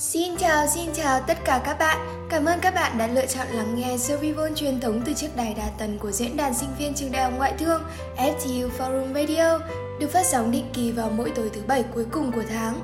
Xin 0.00 0.36
chào, 0.36 0.66
xin 0.66 0.90
chào 0.94 1.20
tất 1.20 1.38
cả 1.44 1.60
các 1.64 1.78
bạn. 1.78 2.28
Cảm 2.30 2.44
ơn 2.44 2.58
các 2.60 2.74
bạn 2.74 2.98
đã 2.98 3.06
lựa 3.06 3.26
chọn 3.26 3.46
lắng 3.52 3.74
nghe 3.76 3.96
Survival 3.98 4.52
truyền 4.56 4.80
thống 4.80 5.02
từ 5.06 5.12
chiếc 5.12 5.36
đài 5.36 5.54
đa 5.54 5.68
tần 5.78 5.98
của 5.98 6.10
diễn 6.10 6.36
đàn 6.36 6.54
sinh 6.54 6.68
viên 6.78 6.94
trường 6.94 7.12
đại 7.12 7.22
học 7.22 7.32
ngoại 7.36 7.52
thương 7.58 7.82
FTU 8.16 8.68
Forum 8.78 9.14
Radio, 9.14 9.58
được 10.00 10.12
phát 10.12 10.26
sóng 10.26 10.50
định 10.50 10.64
kỳ 10.72 10.92
vào 10.92 11.10
mỗi 11.16 11.30
tối 11.30 11.50
thứ 11.54 11.60
bảy 11.66 11.84
cuối 11.94 12.04
cùng 12.10 12.32
của 12.32 12.42
tháng. 12.50 12.74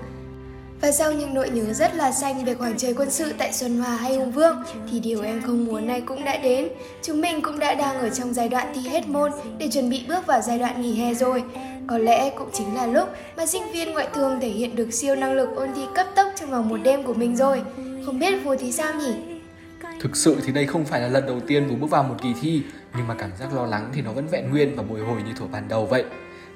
Và 0.80 0.92
sau 0.92 1.12
những 1.12 1.34
nỗi 1.34 1.50
nhớ 1.50 1.72
rất 1.72 1.94
là 1.94 2.12
xanh 2.12 2.44
về 2.44 2.54
khoảng 2.54 2.76
trời 2.76 2.94
quân 2.94 3.10
sự 3.10 3.32
tại 3.38 3.52
Xuân 3.52 3.78
Hòa 3.78 3.96
hay 3.96 4.16
Hùng 4.16 4.32
Vương 4.32 4.62
thì 4.90 5.00
điều 5.00 5.22
em 5.22 5.42
không 5.42 5.64
muốn 5.64 5.86
này 5.86 6.00
cũng 6.00 6.24
đã 6.24 6.36
đến. 6.36 6.68
Chúng 7.02 7.20
mình 7.20 7.42
cũng 7.42 7.58
đã 7.58 7.74
đang 7.74 7.98
ở 7.98 8.10
trong 8.10 8.34
giai 8.34 8.48
đoạn 8.48 8.72
thi 8.74 8.88
hết 8.88 9.08
môn 9.08 9.32
để 9.58 9.68
chuẩn 9.72 9.90
bị 9.90 10.04
bước 10.08 10.26
vào 10.26 10.40
giai 10.40 10.58
đoạn 10.58 10.82
nghỉ 10.82 10.94
hè 10.94 11.14
rồi. 11.14 11.44
Có 11.88 11.98
lẽ 11.98 12.30
cũng 12.30 12.50
chính 12.52 12.74
là 12.74 12.86
lúc 12.86 13.08
mà 13.36 13.46
sinh 13.46 13.62
viên 13.72 13.92
ngoại 13.92 14.08
thương 14.14 14.40
thể 14.40 14.48
hiện 14.48 14.76
được 14.76 14.90
siêu 14.90 15.16
năng 15.16 15.32
lực 15.32 15.48
ôn 15.56 15.68
thi 15.76 15.82
cấp 15.94 16.06
tốc 16.16 16.32
trong 16.36 16.50
vòng 16.50 16.68
một 16.68 16.76
đêm 16.84 17.02
của 17.02 17.14
mình 17.14 17.36
rồi. 17.36 17.62
Không 18.06 18.18
biết 18.18 18.34
Phù 18.44 18.56
thì 18.56 18.72
sao 18.72 18.94
nhỉ? 18.94 19.14
Thực 20.00 20.16
sự 20.16 20.36
thì 20.46 20.52
đây 20.52 20.66
không 20.66 20.84
phải 20.84 21.00
là 21.00 21.08
lần 21.08 21.26
đầu 21.26 21.40
tiên 21.40 21.66
Vũ 21.68 21.76
bước 21.76 21.90
vào 21.90 22.02
một 22.02 22.14
kỳ 22.22 22.34
thi, 22.40 22.62
nhưng 22.96 23.08
mà 23.08 23.14
cảm 23.14 23.30
giác 23.38 23.54
lo 23.54 23.66
lắng 23.66 23.90
thì 23.94 24.02
nó 24.02 24.12
vẫn 24.12 24.26
vẹn 24.28 24.50
nguyên 24.50 24.76
và 24.76 24.82
bồi 24.82 25.00
hồi 25.00 25.22
như 25.26 25.32
thuở 25.38 25.46
ban 25.46 25.68
đầu 25.68 25.86
vậy. 25.86 26.04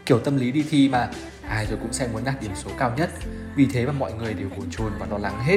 Kiểu 0.07 0.19
tâm 0.19 0.37
lý 0.37 0.53
đi 0.53 0.65
thi 0.71 0.89
mà, 0.89 1.09
ai 1.49 1.67
rồi 1.67 1.79
cũng 1.83 1.93
sẽ 1.93 2.09
muốn 2.13 2.25
đạt 2.25 2.35
điểm 2.41 2.51
số 2.55 2.71
cao 2.79 2.93
nhất, 2.97 3.11
vì 3.57 3.67
thế 3.73 3.87
mà 3.87 3.93
mọi 3.93 4.13
người 4.13 4.35
đều 4.35 4.49
bồn 4.57 4.67
chồn 4.71 4.93
và 4.99 5.07
lo 5.11 5.19
lắng 5.19 5.45
hết. 5.45 5.57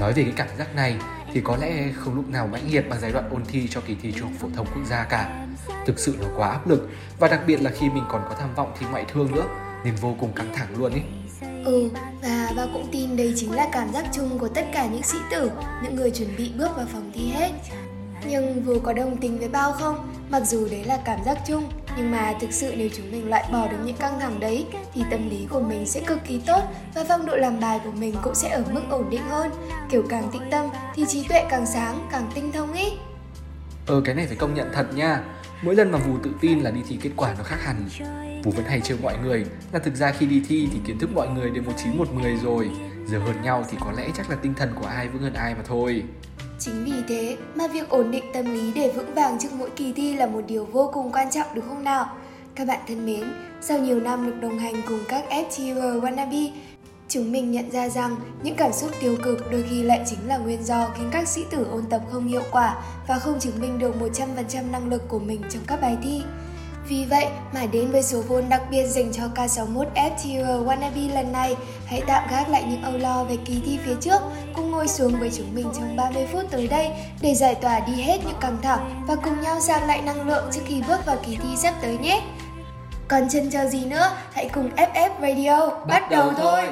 Nói 0.00 0.12
về 0.12 0.22
cái 0.22 0.32
cảm 0.36 0.48
giác 0.58 0.76
này 0.76 0.96
thì 1.32 1.40
có 1.44 1.56
lẽ 1.56 1.92
không 1.94 2.14
lúc 2.14 2.28
nào 2.28 2.46
mãnh 2.46 2.70
liệt 2.70 2.88
bằng 2.88 3.00
giai 3.00 3.12
đoạn 3.12 3.30
ôn 3.30 3.42
thi 3.48 3.68
cho 3.70 3.80
kỳ 3.80 3.96
thi 4.02 4.12
trung 4.12 4.28
học 4.28 4.36
phổ 4.40 4.48
thông 4.56 4.66
quốc 4.66 4.84
gia 4.90 5.04
cả. 5.04 5.46
Thực 5.86 5.98
sự 5.98 6.16
nó 6.20 6.26
quá 6.36 6.48
áp 6.48 6.68
lực 6.68 6.88
và 7.18 7.28
đặc 7.28 7.40
biệt 7.46 7.62
là 7.62 7.70
khi 7.70 7.90
mình 7.90 8.04
còn 8.08 8.22
có 8.28 8.34
tham 8.40 8.54
vọng 8.54 8.72
thi 8.78 8.86
ngoại 8.90 9.04
thương 9.12 9.32
nữa 9.34 9.44
nên 9.84 9.94
vô 9.94 10.14
cùng 10.20 10.32
căng 10.32 10.54
thẳng 10.54 10.68
luôn 10.76 10.94
ý. 10.94 11.00
Ừ, 11.64 11.88
và 12.22 12.52
ba 12.56 12.66
cũng 12.72 12.88
tin 12.92 13.16
đây 13.16 13.32
chính 13.36 13.52
là 13.52 13.68
cảm 13.72 13.92
giác 13.92 14.04
chung 14.12 14.38
của 14.38 14.48
tất 14.48 14.66
cả 14.72 14.86
những 14.86 15.02
sĩ 15.02 15.18
tử, 15.30 15.50
những 15.82 15.94
người 15.94 16.10
chuẩn 16.10 16.36
bị 16.36 16.52
bước 16.58 16.76
vào 16.76 16.86
phòng 16.92 17.10
thi 17.14 17.28
hết. 17.28 17.50
Nhưng 18.26 18.62
vừa 18.62 18.78
có 18.78 18.92
đồng 18.92 19.16
tình 19.16 19.38
với 19.38 19.48
bao 19.48 19.72
không? 19.72 20.14
Mặc 20.30 20.42
dù 20.46 20.68
đấy 20.70 20.84
là 20.84 20.98
cảm 21.04 21.24
giác 21.24 21.38
chung, 21.46 21.68
nhưng 21.96 22.10
mà 22.10 22.32
thực 22.40 22.52
sự 22.52 22.74
nếu 22.76 22.88
chúng 22.96 23.12
mình 23.12 23.28
loại 23.28 23.44
bỏ 23.52 23.68
được 23.68 23.76
những 23.84 23.96
căng 23.96 24.20
thẳng 24.20 24.40
đấy 24.40 24.66
thì 24.94 25.02
tâm 25.10 25.30
lý 25.30 25.46
của 25.50 25.60
mình 25.60 25.86
sẽ 25.86 26.00
cực 26.00 26.18
kỳ 26.24 26.40
tốt 26.46 26.62
và 26.94 27.04
phong 27.08 27.26
độ 27.26 27.36
làm 27.36 27.60
bài 27.60 27.80
của 27.84 27.90
mình 27.90 28.14
cũng 28.22 28.34
sẽ 28.34 28.48
ở 28.48 28.64
mức 28.72 28.82
ổn 28.90 29.10
định 29.10 29.22
hơn. 29.30 29.50
Kiểu 29.90 30.02
càng 30.08 30.30
tĩnh 30.32 30.50
tâm 30.50 30.66
thì 30.94 31.04
trí 31.08 31.28
tuệ 31.28 31.44
càng 31.50 31.66
sáng, 31.66 32.08
càng 32.12 32.30
tinh 32.34 32.52
thông 32.52 32.72
ý. 32.72 32.92
Ờ 33.86 34.02
cái 34.04 34.14
này 34.14 34.26
phải 34.26 34.36
công 34.36 34.54
nhận 34.54 34.70
thật 34.72 34.86
nha. 34.94 35.22
Mỗi 35.62 35.74
lần 35.74 35.92
mà 35.92 35.98
Vù 35.98 36.18
tự 36.22 36.30
tin 36.40 36.60
là 36.60 36.70
đi 36.70 36.80
thi 36.88 36.98
kết 37.02 37.10
quả 37.16 37.34
nó 37.38 37.44
khác 37.44 37.58
hẳn. 37.62 37.88
Vù 38.44 38.50
vẫn 38.50 38.64
hay 38.64 38.80
trêu 38.80 38.96
mọi 39.02 39.18
người 39.22 39.44
là 39.72 39.78
thực 39.78 39.94
ra 39.94 40.12
khi 40.12 40.26
đi 40.26 40.42
thi 40.48 40.68
thì 40.72 40.78
kiến 40.86 40.98
thức 40.98 41.10
mọi 41.14 41.28
người 41.28 41.50
đều 41.50 41.62
một 41.62 41.72
chín 41.84 41.98
một 41.98 42.12
mười 42.12 42.36
rồi. 42.36 42.70
Giờ 43.06 43.18
hơn 43.18 43.42
nhau 43.42 43.64
thì 43.70 43.78
có 43.80 43.92
lẽ 43.96 44.08
chắc 44.16 44.30
là 44.30 44.36
tinh 44.42 44.54
thần 44.54 44.72
của 44.80 44.86
ai 44.86 45.08
vững 45.08 45.22
hơn 45.22 45.34
ai 45.34 45.54
mà 45.54 45.60
thôi. 45.66 46.02
Chính 46.64 46.84
vì 46.84 47.02
thế 47.08 47.36
mà 47.54 47.66
việc 47.66 47.88
ổn 47.88 48.10
định 48.10 48.24
tâm 48.32 48.44
lý 48.54 48.72
để 48.74 48.92
vững 48.96 49.14
vàng 49.14 49.38
trước 49.38 49.48
mỗi 49.52 49.70
kỳ 49.70 49.92
thi 49.92 50.14
là 50.14 50.26
một 50.26 50.40
điều 50.46 50.64
vô 50.64 50.90
cùng 50.92 51.12
quan 51.12 51.30
trọng 51.30 51.46
đúng 51.54 51.64
không 51.68 51.84
nào? 51.84 52.06
Các 52.54 52.66
bạn 52.66 52.80
thân 52.88 53.06
mến, 53.06 53.24
sau 53.60 53.78
nhiều 53.78 54.00
năm 54.00 54.26
được 54.26 54.40
đồng 54.40 54.58
hành 54.58 54.74
cùng 54.88 54.98
các 55.08 55.24
FTR 55.30 56.00
Wannabe, 56.00 56.50
chúng 57.08 57.32
mình 57.32 57.50
nhận 57.50 57.70
ra 57.70 57.88
rằng 57.88 58.16
những 58.42 58.54
cảm 58.56 58.72
xúc 58.72 58.90
tiêu 59.00 59.16
cực 59.22 59.50
đôi 59.52 59.64
khi 59.70 59.82
lại 59.82 60.00
chính 60.06 60.28
là 60.28 60.38
nguyên 60.38 60.64
do 60.64 60.88
khiến 60.96 61.08
các 61.12 61.28
sĩ 61.28 61.44
tử 61.50 61.66
ôn 61.70 61.84
tập 61.90 62.02
không 62.12 62.26
hiệu 62.26 62.42
quả 62.50 62.84
và 63.08 63.18
không 63.18 63.40
chứng 63.40 63.60
minh 63.60 63.78
được 63.78 63.94
100% 64.00 64.70
năng 64.70 64.88
lực 64.88 65.08
của 65.08 65.18
mình 65.18 65.42
trong 65.50 65.62
các 65.66 65.80
bài 65.80 65.96
thi. 66.02 66.22
Vì 66.88 67.04
vậy 67.10 67.26
mà 67.54 67.66
đến 67.72 67.90
với 67.90 68.02
số 68.02 68.22
vốn 68.28 68.48
đặc 68.48 68.62
biệt 68.70 68.86
dành 68.86 69.12
cho 69.12 69.22
K61 69.34 69.84
FTR 69.94 70.66
Wannabe 70.66 71.14
lần 71.14 71.32
này, 71.32 71.56
hãy 71.86 72.02
tạm 72.06 72.28
gác 72.30 72.48
lại 72.48 72.64
những 72.68 72.82
âu 72.82 72.98
lo 72.98 73.24
về 73.24 73.36
kỳ 73.44 73.62
thi 73.64 73.78
phía 73.84 73.94
trước, 74.00 74.18
cùng 74.54 74.70
ngồi 74.70 74.88
xuống 74.88 75.20
với 75.20 75.30
chúng 75.36 75.54
mình 75.54 75.66
trong 75.74 75.96
30 75.96 76.26
phút 76.32 76.44
tới 76.50 76.66
đây 76.68 76.90
để 77.20 77.34
giải 77.34 77.54
tỏa 77.54 77.80
đi 77.80 77.92
hết 77.92 78.18
những 78.24 78.38
căng 78.40 78.56
thẳng 78.62 79.04
và 79.08 79.16
cùng 79.16 79.40
nhau 79.40 79.60
sạc 79.60 79.86
lại 79.86 80.02
năng 80.02 80.28
lượng 80.28 80.44
trước 80.52 80.60
khi 80.66 80.82
bước 80.88 81.06
vào 81.06 81.16
kỳ 81.26 81.36
thi 81.36 81.48
sắp 81.56 81.74
tới 81.82 81.98
nhé. 81.98 82.22
Còn 83.08 83.28
chân 83.28 83.50
chờ 83.50 83.66
gì 83.66 83.84
nữa, 83.84 84.10
hãy 84.32 84.50
cùng 84.54 84.70
FF 84.76 85.10
Radio 85.20 85.68
bắt, 85.68 85.86
bắt 85.86 86.10
đầu 86.10 86.32
thôi! 86.36 86.62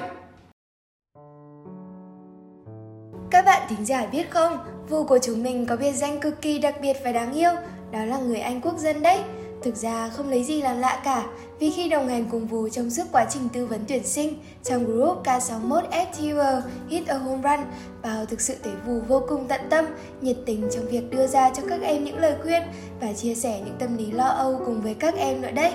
Các 3.31 3.45
bạn 3.45 3.63
thính 3.69 3.87
giả 3.87 4.07
biết 4.07 4.31
không, 4.31 4.59
vua 4.89 5.05
của 5.05 5.19
chúng 5.23 5.43
mình 5.43 5.67
có 5.67 5.77
biệt 5.77 5.93
danh 5.93 6.21
cực 6.21 6.43
kỳ 6.43 6.59
đặc 6.59 6.75
biệt 6.83 6.97
và 7.05 7.13
đáng 7.13 7.33
yêu, 7.33 7.51
đó 7.91 8.05
là 8.05 8.19
người 8.19 8.41
Anh 8.41 8.61
quốc 8.61 8.79
dân 8.79 9.03
đấy. 9.03 9.19
Thực 9.63 9.77
ra 9.77 10.09
không 10.09 10.31
lấy 10.31 10.45
gì 10.45 10.63
làm 10.63 10.79
lạ 10.79 11.01
cả, 11.05 11.27
vì 11.59 11.71
khi 11.71 11.89
đồng 11.89 12.09
hành 12.09 12.27
cùng 12.31 12.47
Vù 12.47 12.69
trong 12.69 12.91
suốt 12.91 13.03
quá 13.13 13.27
trình 13.31 13.49
tư 13.53 13.67
vấn 13.67 13.81
tuyển 13.89 14.07
sinh 14.07 14.35
trong 14.65 14.85
group 14.85 15.25
K61 15.25 15.83
FTUR 15.91 16.61
Hit 16.89 17.07
a 17.07 17.19
Home 17.19 17.43
Run, 17.43 17.67
Bảo 18.03 18.27
thực 18.27 18.41
sự 18.41 18.55
thấy 18.63 18.73
Vù 18.87 19.01
vô 19.09 19.23
cùng 19.29 19.49
tận 19.49 19.61
tâm, 19.71 19.85
nhiệt 20.21 20.37
tình 20.47 20.69
trong 20.73 20.89
việc 20.89 21.11
đưa 21.11 21.27
ra 21.27 21.51
cho 21.51 21.63
các 21.69 21.81
em 21.83 22.05
những 22.05 22.19
lời 22.19 22.35
khuyên 22.43 22.63
và 23.01 23.13
chia 23.13 23.35
sẻ 23.35 23.63
những 23.65 23.77
tâm 23.79 23.97
lý 23.97 24.11
lo 24.11 24.25
âu 24.25 24.61
cùng 24.67 24.81
với 24.81 24.95
các 24.95 25.15
em 25.15 25.41
nữa 25.41 25.51
đấy. 25.55 25.73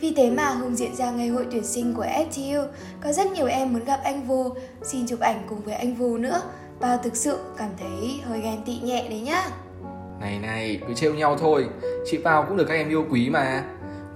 Vì 0.00 0.14
thế 0.14 0.30
mà 0.30 0.50
hôm 0.50 0.74
diễn 0.74 0.96
ra 0.96 1.10
ngày 1.10 1.28
hội 1.28 1.46
tuyển 1.50 1.64
sinh 1.64 1.94
của 1.94 2.04
FTU, 2.04 2.66
có 3.00 3.12
rất 3.12 3.32
nhiều 3.32 3.46
em 3.46 3.72
muốn 3.72 3.84
gặp 3.84 4.00
anh 4.04 4.26
Vù, 4.26 4.50
xin 4.82 5.06
chụp 5.06 5.20
ảnh 5.20 5.46
cùng 5.48 5.60
với 5.60 5.74
anh 5.74 5.94
Vù 5.94 6.16
nữa. 6.16 6.42
Bao 6.80 6.98
thực 6.98 7.16
sự 7.16 7.38
cảm 7.56 7.70
thấy 7.78 8.20
hơi 8.24 8.40
ghen 8.40 8.62
tị 8.66 8.78
nhẹ 8.82 9.08
đấy 9.08 9.20
nhá. 9.20 9.50
Này 10.20 10.38
này, 10.38 10.80
cứ 10.88 10.94
trêu 10.94 11.14
nhau 11.14 11.36
thôi, 11.40 11.66
chị 12.06 12.16
vào 12.16 12.44
cũng 12.48 12.56
được 12.56 12.64
các 12.68 12.74
em 12.74 12.88
yêu 12.88 13.06
quý 13.10 13.30
mà. 13.30 13.64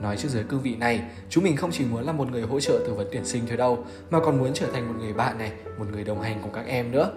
Nói 0.02 0.16
trước 0.16 0.28
dưới 0.28 0.44
cương 0.44 0.60
vị 0.60 0.76
này, 0.76 1.02
chúng 1.28 1.44
mình 1.44 1.56
không 1.56 1.70
chỉ 1.70 1.84
muốn 1.84 2.06
là 2.06 2.12
một 2.12 2.30
người 2.30 2.42
hỗ 2.42 2.60
trợ 2.60 2.80
tư 2.86 2.94
vấn 2.94 3.08
tuyển 3.12 3.24
sinh 3.24 3.42
thôi 3.48 3.56
đâu, 3.56 3.84
mà 4.10 4.20
còn 4.20 4.38
muốn 4.38 4.50
trở 4.54 4.66
thành 4.72 4.88
một 4.88 4.94
người 4.98 5.12
bạn 5.12 5.38
này, 5.38 5.52
một 5.78 5.84
người 5.92 6.04
đồng 6.04 6.22
hành 6.22 6.38
cùng 6.42 6.52
các 6.52 6.66
em 6.66 6.90
nữa. 6.90 7.12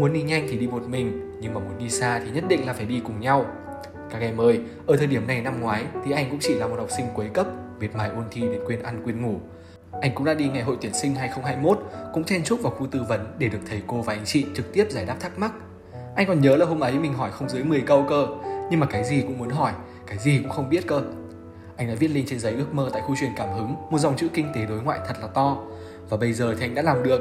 Muốn 0.00 0.12
đi 0.12 0.22
nhanh 0.22 0.46
thì 0.50 0.58
đi 0.58 0.66
một 0.66 0.82
mình, 0.88 1.32
nhưng 1.40 1.54
mà 1.54 1.60
muốn 1.60 1.78
đi 1.78 1.90
xa 1.90 2.20
thì 2.24 2.30
nhất 2.30 2.44
định 2.48 2.66
là 2.66 2.72
phải 2.72 2.86
đi 2.86 3.00
cùng 3.04 3.20
nhau. 3.20 3.46
Các 4.10 4.18
em 4.20 4.40
ơi, 4.40 4.60
ở 4.86 4.96
thời 4.96 5.06
điểm 5.06 5.26
này 5.26 5.42
năm 5.42 5.60
ngoái 5.60 5.84
thì 6.04 6.12
anh 6.12 6.30
cũng 6.30 6.38
chỉ 6.42 6.54
là 6.54 6.66
một 6.66 6.76
học 6.78 6.88
sinh 6.96 7.06
cuối 7.14 7.30
cấp, 7.34 7.46
miệt 7.80 7.96
mài 7.96 8.08
ôn 8.08 8.24
thi 8.30 8.40
đến 8.40 8.60
quên 8.66 8.82
ăn 8.82 9.02
quên 9.04 9.22
ngủ. 9.22 9.40
Anh 10.00 10.14
cũng 10.14 10.24
đã 10.24 10.34
đi 10.34 10.48
ngày 10.48 10.62
hội 10.62 10.76
tuyển 10.80 10.94
sinh 10.94 11.14
2021, 11.14 11.78
cũng 12.14 12.24
chen 12.24 12.44
chúc 12.44 12.62
vào 12.62 12.72
khu 12.72 12.86
tư 12.86 13.00
vấn 13.08 13.34
để 13.38 13.48
được 13.48 13.58
thầy 13.70 13.82
cô 13.86 14.02
và 14.02 14.12
anh 14.12 14.24
chị 14.24 14.46
trực 14.54 14.72
tiếp 14.72 14.86
giải 14.90 15.06
đáp 15.06 15.16
thắc 15.20 15.38
mắc. 15.38 15.52
Anh 16.14 16.26
còn 16.26 16.40
nhớ 16.40 16.56
là 16.56 16.66
hôm 16.66 16.80
ấy 16.80 16.92
mình 16.92 17.14
hỏi 17.14 17.30
không 17.30 17.48
dưới 17.48 17.64
10 17.64 17.80
câu 17.80 18.04
cơ, 18.08 18.26
nhưng 18.70 18.80
mà 18.80 18.86
cái 18.86 19.04
gì 19.04 19.22
cũng 19.22 19.38
muốn 19.38 19.50
hỏi, 19.50 19.72
cái 20.06 20.18
gì 20.18 20.38
cũng 20.38 20.50
không 20.50 20.68
biết 20.68 20.86
cơ. 20.86 21.02
Anh 21.76 21.88
đã 21.88 21.94
viết 21.94 22.08
lên 22.08 22.24
trên 22.28 22.38
giấy 22.38 22.52
ước 22.52 22.74
mơ 22.74 22.90
tại 22.92 23.02
khu 23.02 23.16
truyền 23.20 23.30
cảm 23.36 23.48
hứng 23.52 23.74
một 23.90 23.98
dòng 23.98 24.16
chữ 24.16 24.28
kinh 24.34 24.52
tế 24.54 24.66
đối 24.66 24.82
ngoại 24.82 24.98
thật 25.08 25.14
là 25.22 25.26
to. 25.26 25.56
Và 26.08 26.16
bây 26.16 26.32
giờ 26.32 26.54
thì 26.58 26.64
anh 26.64 26.74
đã 26.74 26.82
làm 26.82 27.02
được. 27.02 27.20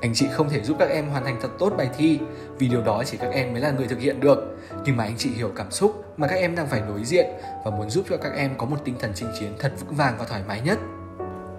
Anh 0.00 0.14
chị 0.14 0.26
không 0.32 0.48
thể 0.48 0.60
giúp 0.60 0.76
các 0.78 0.88
em 0.88 1.08
hoàn 1.08 1.24
thành 1.24 1.38
thật 1.42 1.48
tốt 1.58 1.72
bài 1.76 1.90
thi 1.96 2.18
vì 2.58 2.68
điều 2.68 2.82
đó 2.82 3.02
chỉ 3.06 3.16
các 3.16 3.32
em 3.32 3.52
mới 3.52 3.60
là 3.60 3.70
người 3.70 3.86
thực 3.86 4.00
hiện 4.00 4.20
được. 4.20 4.58
Nhưng 4.84 4.96
mà 4.96 5.04
anh 5.04 5.14
chị 5.18 5.30
hiểu 5.30 5.50
cảm 5.56 5.70
xúc 5.70 6.04
mà 6.16 6.26
các 6.26 6.36
em 6.36 6.54
đang 6.56 6.66
phải 6.66 6.82
đối 6.88 7.04
diện 7.04 7.26
và 7.64 7.70
muốn 7.70 7.90
giúp 7.90 8.04
cho 8.10 8.16
các 8.16 8.32
em 8.36 8.50
có 8.58 8.66
một 8.66 8.76
tinh 8.84 8.94
thần 9.00 9.12
chinh 9.14 9.28
chiến 9.40 9.52
thật 9.58 9.72
vững 9.80 9.94
vàng 9.94 10.14
và 10.18 10.24
thoải 10.24 10.42
mái 10.48 10.60
nhất. 10.60 10.78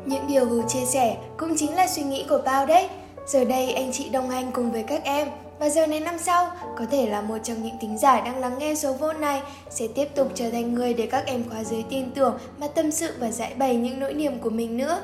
Những 0.05 0.27
điều 0.27 0.45
Hữu 0.45 0.63
chia 0.67 0.85
sẻ 0.85 1.17
cũng 1.37 1.53
chính 1.57 1.75
là 1.75 1.87
suy 1.87 2.03
nghĩ 2.03 2.25
của 2.29 2.41
Bao 2.45 2.65
đấy. 2.65 2.89
Giờ 3.25 3.45
đây 3.45 3.73
anh 3.73 3.91
chị 3.93 4.09
đồng 4.09 4.29
hành 4.29 4.51
cùng 4.51 4.71
với 4.71 4.83
các 4.83 5.03
em 5.03 5.27
và 5.59 5.69
giờ 5.69 5.87
này 5.87 5.99
năm 5.99 6.15
sau 6.19 6.51
có 6.77 6.85
thể 6.91 7.09
là 7.09 7.21
một 7.21 7.37
trong 7.43 7.63
những 7.63 7.75
tính 7.81 7.97
giả 7.97 8.21
đang 8.21 8.39
lắng 8.39 8.55
nghe 8.59 8.75
số 8.75 8.93
vô 8.93 9.13
này 9.13 9.41
sẽ 9.69 9.87
tiếp 9.95 10.07
tục 10.15 10.31
trở 10.35 10.51
thành 10.51 10.73
người 10.73 10.93
để 10.93 11.07
các 11.11 11.25
em 11.25 11.43
khóa 11.49 11.63
dưới 11.63 11.83
tin 11.89 12.11
tưởng 12.11 12.37
mà 12.57 12.67
tâm 12.67 12.91
sự 12.91 13.13
và 13.19 13.31
giải 13.31 13.53
bày 13.57 13.75
những 13.75 13.99
nỗi 13.99 14.13
niềm 14.13 14.39
của 14.39 14.49
mình 14.49 14.77
nữa. 14.77 15.01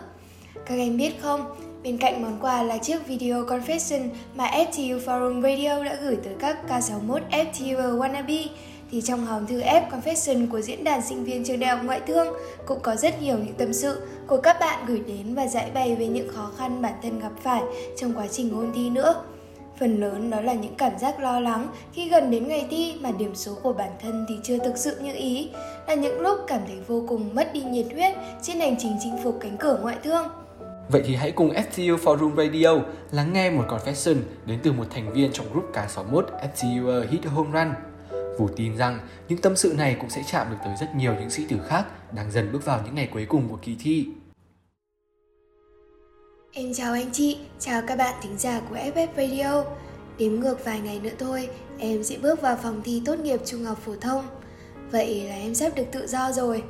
Các 0.66 0.76
em 0.76 0.98
biết 0.98 1.22
không, 1.22 1.56
bên 1.84 1.98
cạnh 1.98 2.22
món 2.22 2.40
quà 2.42 2.64
là 2.64 2.78
chiếc 2.78 3.08
video 3.08 3.44
confession 3.44 4.10
mà 4.36 4.48
FTU 4.48 5.00
Forum 5.00 5.42
Radio 5.42 5.84
đã 5.84 5.98
gửi 6.02 6.18
tới 6.24 6.34
các 6.40 6.58
K61 6.70 7.20
FTU 7.32 8.00
Wannabe 8.00 8.48
thì 8.92 9.02
trong 9.02 9.26
hòm 9.26 9.48
thư 9.48 9.62
F 9.62 9.90
Confession 9.90 10.52
của 10.52 10.62
diễn 10.62 10.84
đàn 10.84 11.02
sinh 11.02 11.24
viên 11.24 11.44
trường 11.44 11.60
đại 11.60 11.70
học 11.76 11.86
ngoại 11.86 12.02
thương 12.08 12.28
cũng 12.66 12.80
có 12.82 12.96
rất 12.96 13.22
nhiều 13.22 13.38
những 13.38 13.56
tâm 13.58 13.74
sự 13.74 14.02
của 14.28 14.38
các 14.38 14.58
bạn 14.60 14.86
gửi 14.86 15.02
đến 15.08 15.36
và 15.36 15.48
giải 15.48 15.72
bày 15.74 15.96
về 15.96 16.08
những 16.08 16.34
khó 16.34 16.52
khăn 16.58 16.82
bản 16.82 16.94
thân 17.04 17.20
gặp 17.20 17.32
phải 17.44 17.62
trong 17.98 18.14
quá 18.14 18.28
trình 18.32 18.52
ôn 18.60 18.72
thi 18.76 18.90
nữa. 18.90 19.24
Phần 19.80 20.00
lớn 20.00 20.30
đó 20.30 20.42
là 20.42 20.54
những 20.54 20.76
cảm 20.76 21.00
giác 21.00 21.20
lo 21.20 21.40
lắng 21.40 21.68
khi 21.94 22.10
gần 22.10 22.32
đến 22.32 22.48
ngày 22.48 22.68
thi 22.70 22.96
mà 23.02 23.12
điểm 23.12 23.36
số 23.36 23.56
của 23.64 23.74
bản 23.74 23.92
thân 24.02 24.26
thì 24.30 24.36
chưa 24.44 24.58
thực 24.58 24.78
sự 24.78 25.00
như 25.00 25.14
ý, 25.14 25.50
là 25.88 25.94
những 25.94 26.20
lúc 26.20 26.40
cảm 26.48 26.62
thấy 26.68 26.78
vô 26.88 27.06
cùng 27.08 27.36
mất 27.36 27.54
đi 27.54 27.62
nhiệt 27.62 27.86
huyết 27.92 28.14
trên 28.42 28.60
hành 28.60 28.76
trình 28.80 28.98
chinh 29.04 29.16
phục 29.24 29.38
cánh 29.42 29.58
cửa 29.58 29.80
ngoại 29.82 29.98
thương. 30.04 30.28
Vậy 30.90 31.04
thì 31.06 31.16
hãy 31.16 31.32
cùng 31.32 31.50
FTU 31.50 31.98
Forum 31.98 32.36
Radio 32.36 32.84
lắng 33.12 33.34
nghe 33.34 33.50
một 33.50 33.64
confession 33.68 34.16
đến 34.46 34.60
từ 34.64 34.72
một 34.72 34.86
thành 34.90 35.14
viên 35.14 35.32
trong 35.32 35.46
group 35.52 35.74
K61 35.74 36.24
FTU 36.54 37.08
Hit 37.10 37.26
Home 37.26 37.50
Run. 37.54 37.74
Vũ 38.40 38.50
tin 38.56 38.78
rằng 38.78 39.00
những 39.28 39.42
tâm 39.42 39.56
sự 39.56 39.74
này 39.78 39.98
cũng 40.00 40.10
sẽ 40.10 40.24
chạm 40.32 40.48
được 40.52 40.58
tới 40.66 40.74
rất 40.82 40.96
nhiều 40.96 41.14
những 41.20 41.30
sĩ 41.30 41.46
tử 41.50 41.58
khác 41.68 41.86
đang 42.12 42.32
dần 42.32 42.52
bước 42.52 42.66
vào 42.66 42.82
những 42.86 42.96
ngày 42.96 43.10
cuối 43.14 43.26
cùng 43.26 43.48
của 43.50 43.58
kỳ 43.62 43.76
thi. 43.80 44.08
Em 46.58 46.74
chào 46.74 46.94
anh 46.94 47.10
chị, 47.14 47.38
chào 47.60 47.82
các 47.88 47.98
bạn 47.98 48.14
thính 48.22 48.38
giả 48.38 48.62
của 48.70 48.76
FF 48.76 49.08
Radio. 49.18 49.64
Đếm 50.18 50.32
ngược 50.32 50.66
vài 50.66 50.80
ngày 50.80 51.00
nữa 51.00 51.10
thôi, 51.20 51.50
em 51.80 52.04
sẽ 52.04 52.18
bước 52.18 52.42
vào 52.42 52.58
phòng 52.64 52.82
thi 52.84 53.02
tốt 53.06 53.20
nghiệp 53.20 53.42
trung 53.46 53.64
học 53.64 53.78
phổ 53.86 53.96
thông. 54.02 54.28
Vậy 54.92 55.24
là 55.30 55.36
em 55.36 55.56
sắp 55.56 55.76
được 55.76 55.84
tự 55.92 56.08
do 56.08 56.32
rồi. 56.32 56.64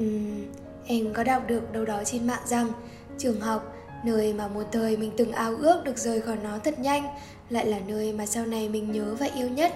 Uhm, 0.00 0.44
em 0.86 1.12
có 1.12 1.24
đọc 1.24 1.42
được 1.46 1.72
đâu 1.72 1.84
đó 1.84 2.02
trên 2.04 2.26
mạng 2.26 2.42
rằng 2.46 2.72
trường 3.18 3.40
học, 3.40 3.74
nơi 4.04 4.32
mà 4.32 4.48
một 4.48 4.64
thời 4.72 4.96
mình 4.96 5.12
từng 5.16 5.32
ao 5.32 5.56
ước 5.56 5.84
được 5.84 5.98
rời 5.98 6.20
khỏi 6.20 6.36
nó 6.42 6.58
thật 6.58 6.78
nhanh, 6.78 7.06
lại 7.50 7.66
là 7.66 7.78
nơi 7.86 8.12
mà 8.12 8.26
sau 8.26 8.46
này 8.46 8.68
mình 8.68 8.92
nhớ 8.92 9.14
và 9.18 9.26
yêu 9.26 9.48
nhất. 9.48 9.74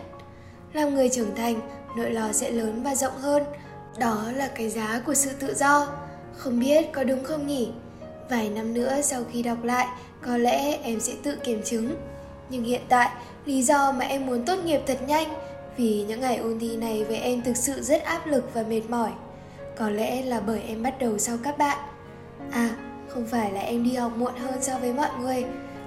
Làm 0.73 0.95
người 0.95 1.09
trưởng 1.09 1.35
thành, 1.35 1.61
nỗi 1.97 2.11
lo 2.11 2.33
sẽ 2.33 2.51
lớn 2.51 2.83
và 2.83 2.95
rộng 2.95 3.19
hơn. 3.19 3.43
Đó 3.99 4.25
là 4.35 4.51
cái 4.55 4.71
giá 4.71 5.03
của 5.07 5.15
sự 5.15 5.31
tự 5.41 5.55
do. 5.55 5.89
Không 6.37 6.61
biết 6.61 6.93
có 6.93 7.05
đúng 7.05 7.25
không 7.25 7.47
nhỉ? 7.47 7.73
Vài 8.33 8.51
năm 8.51 8.75
nữa 8.75 9.01
sau 9.03 9.23
khi 9.33 9.43
đọc 9.43 9.65
lại, 9.65 9.87
có 10.23 10.37
lẽ 10.37 10.79
em 10.83 11.01
sẽ 11.01 11.13
tự 11.23 11.37
kiểm 11.37 11.63
chứng. 11.65 11.95
Nhưng 12.51 12.65
hiện 12.65 12.81
tại, 12.89 13.11
lý 13.47 13.63
do 13.63 13.93
mà 13.93 14.05
em 14.05 14.27
muốn 14.27 14.45
tốt 14.45 14.59
nghiệp 14.65 14.81
thật 14.87 14.99
nhanh 15.07 15.29
vì 15.77 16.05
những 16.09 16.21
ngày 16.21 16.37
ôn 16.37 16.59
thi 16.59 16.77
này 16.77 17.05
với 17.05 17.17
em 17.17 17.43
thực 17.43 17.57
sự 17.57 17.83
rất 17.83 18.03
áp 18.03 18.27
lực 18.27 18.55
và 18.55 18.63
mệt 18.63 18.81
mỏi. 18.89 19.11
Có 19.77 19.91
lẽ 19.91 20.23
là 20.23 20.41
bởi 20.41 20.61
em 20.69 20.83
bắt 20.83 20.95
đầu 20.99 21.19
sau 21.19 21.37
các 21.43 21.59
bạn. 21.59 21.79
À, 22.51 22.71
không 23.09 23.27
phải 23.27 23.53
là 23.53 23.61
em 23.61 23.85
đi 23.85 23.95
học 23.95 24.13
muộn 24.17 24.37
hơn 24.37 24.63
so 24.63 24.79
với 24.79 24.93
mọi 24.93 25.11
người, 25.21 25.45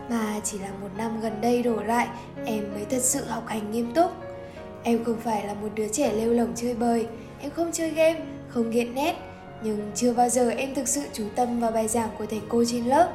mà 0.09 0.39
chỉ 0.43 0.59
là 0.59 0.69
một 0.81 0.89
năm 0.97 1.21
gần 1.21 1.41
đây 1.41 1.63
đổ 1.63 1.75
lại 1.81 2.07
em 2.45 2.63
mới 2.73 2.85
thật 2.89 3.01
sự 3.01 3.25
học 3.25 3.43
hành 3.47 3.71
nghiêm 3.71 3.93
túc. 3.93 4.11
Em 4.83 5.03
không 5.03 5.19
phải 5.19 5.47
là 5.47 5.53
một 5.53 5.69
đứa 5.75 5.87
trẻ 5.87 6.13
lêu 6.13 6.33
lỏng 6.33 6.53
chơi 6.55 6.73
bời, 6.73 7.07
em 7.41 7.51
không 7.51 7.71
chơi 7.71 7.89
game, 7.89 8.21
không 8.49 8.69
nghiện 8.69 8.95
nét, 8.95 9.15
nhưng 9.63 9.91
chưa 9.95 10.13
bao 10.13 10.29
giờ 10.29 10.49
em 10.49 10.75
thực 10.75 10.87
sự 10.87 11.01
chú 11.13 11.23
tâm 11.35 11.59
vào 11.59 11.71
bài 11.71 11.87
giảng 11.87 12.09
của 12.17 12.25
thầy 12.25 12.41
cô 12.49 12.63
trên 12.67 12.85
lớp. 12.85 13.13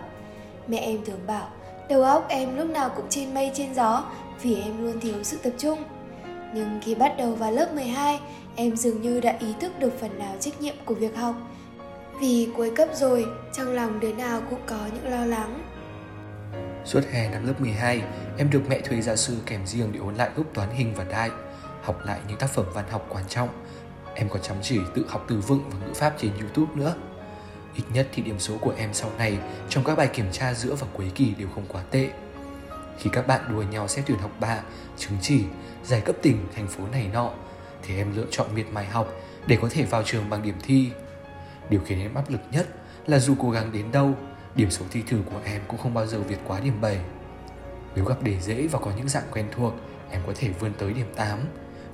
Mẹ 0.68 0.78
em 0.78 1.04
thường 1.04 1.26
bảo, 1.26 1.48
đầu 1.88 2.02
óc 2.02 2.26
em 2.28 2.56
lúc 2.56 2.70
nào 2.70 2.90
cũng 2.96 3.06
trên 3.08 3.34
mây 3.34 3.50
trên 3.54 3.74
gió 3.74 4.04
vì 4.42 4.60
em 4.60 4.84
luôn 4.84 5.00
thiếu 5.00 5.14
sự 5.22 5.36
tập 5.42 5.52
trung. 5.58 5.84
Nhưng 6.54 6.80
khi 6.82 6.94
bắt 6.94 7.14
đầu 7.18 7.34
vào 7.34 7.52
lớp 7.52 7.74
12, 7.74 8.20
em 8.56 8.76
dường 8.76 9.02
như 9.02 9.20
đã 9.20 9.36
ý 9.40 9.54
thức 9.60 9.72
được 9.78 10.00
phần 10.00 10.18
nào 10.18 10.34
trách 10.40 10.60
nhiệm 10.60 10.74
của 10.84 10.94
việc 10.94 11.16
học. 11.16 11.34
Vì 12.20 12.48
cuối 12.56 12.72
cấp 12.76 12.88
rồi, 12.94 13.26
trong 13.52 13.72
lòng 13.72 14.00
đứa 14.00 14.12
nào 14.12 14.40
cũng 14.50 14.60
có 14.66 14.78
những 14.94 15.12
lo 15.12 15.26
lắng. 15.26 15.62
Suốt 16.84 17.00
hè 17.12 17.30
năm 17.30 17.46
lớp 17.46 17.60
12, 17.60 18.02
em 18.38 18.50
được 18.50 18.62
mẹ 18.68 18.80
thuê 18.80 19.00
gia 19.00 19.16
sư 19.16 19.36
kèm 19.46 19.66
riêng 19.66 19.92
để 19.92 20.00
ôn 20.00 20.14
lại 20.14 20.30
gốc 20.36 20.46
toán 20.54 20.70
hình 20.70 20.94
và 20.96 21.04
đại, 21.04 21.30
học 21.82 22.00
lại 22.04 22.20
những 22.28 22.38
tác 22.38 22.50
phẩm 22.50 22.66
văn 22.74 22.84
học 22.90 23.06
quan 23.08 23.24
trọng 23.28 23.48
Em 24.14 24.28
còn 24.28 24.42
chăm 24.42 24.56
chỉ 24.62 24.78
tự 24.94 25.04
học 25.08 25.24
từ 25.28 25.40
vựng 25.40 25.70
và 25.70 25.86
ngữ 25.86 25.92
pháp 25.94 26.14
trên 26.18 26.30
YouTube 26.40 26.72
nữa. 26.74 26.94
Ít 27.74 27.82
nhất 27.94 28.08
thì 28.12 28.22
điểm 28.22 28.38
số 28.38 28.56
của 28.60 28.74
em 28.76 28.94
sau 28.94 29.10
này 29.18 29.38
trong 29.68 29.84
các 29.84 29.98
bài 29.98 30.08
kiểm 30.12 30.26
tra 30.32 30.54
giữa 30.54 30.74
và 30.74 30.86
cuối 30.92 31.12
kỳ 31.14 31.34
đều 31.38 31.48
không 31.54 31.64
quá 31.68 31.82
tệ. 31.90 32.10
Khi 32.98 33.10
các 33.12 33.26
bạn 33.26 33.40
đùa 33.48 33.62
nhau 33.62 33.88
xét 33.88 34.04
tuyển 34.06 34.18
học 34.18 34.30
bạ, 34.40 34.60
chứng 34.96 35.18
chỉ, 35.22 35.44
giải 35.84 36.00
cấp 36.00 36.16
tỉnh, 36.22 36.46
thành 36.54 36.68
phố 36.68 36.84
này 36.92 37.10
nọ, 37.12 37.32
thì 37.82 37.96
em 37.96 38.16
lựa 38.16 38.26
chọn 38.30 38.54
miệt 38.54 38.66
mài 38.72 38.86
học 38.86 39.08
để 39.46 39.58
có 39.62 39.68
thể 39.70 39.84
vào 39.84 40.02
trường 40.02 40.30
bằng 40.30 40.42
điểm 40.42 40.54
thi. 40.62 40.90
Điều 41.70 41.80
khiến 41.86 42.00
em 42.00 42.14
áp 42.14 42.30
lực 42.30 42.40
nhất 42.52 42.66
là 43.06 43.18
dù 43.18 43.34
cố 43.38 43.50
gắng 43.50 43.72
đến 43.72 43.92
đâu, 43.92 44.14
điểm 44.54 44.70
số 44.70 44.84
thi 44.90 45.02
thử 45.06 45.18
của 45.30 45.40
em 45.44 45.60
cũng 45.68 45.78
không 45.78 45.94
bao 45.94 46.06
giờ 46.06 46.20
vượt 46.20 46.38
quá 46.46 46.60
điểm 46.60 46.80
7. 46.80 46.98
Nếu 47.94 48.04
gặp 48.04 48.22
đề 48.22 48.40
dễ 48.40 48.66
và 48.66 48.78
có 48.78 48.90
những 48.96 49.08
dạng 49.08 49.24
quen 49.32 49.46
thuộc, 49.56 49.74
em 50.10 50.22
có 50.26 50.32
thể 50.36 50.48
vươn 50.48 50.72
tới 50.78 50.92
điểm 50.92 51.06
8, 51.16 51.38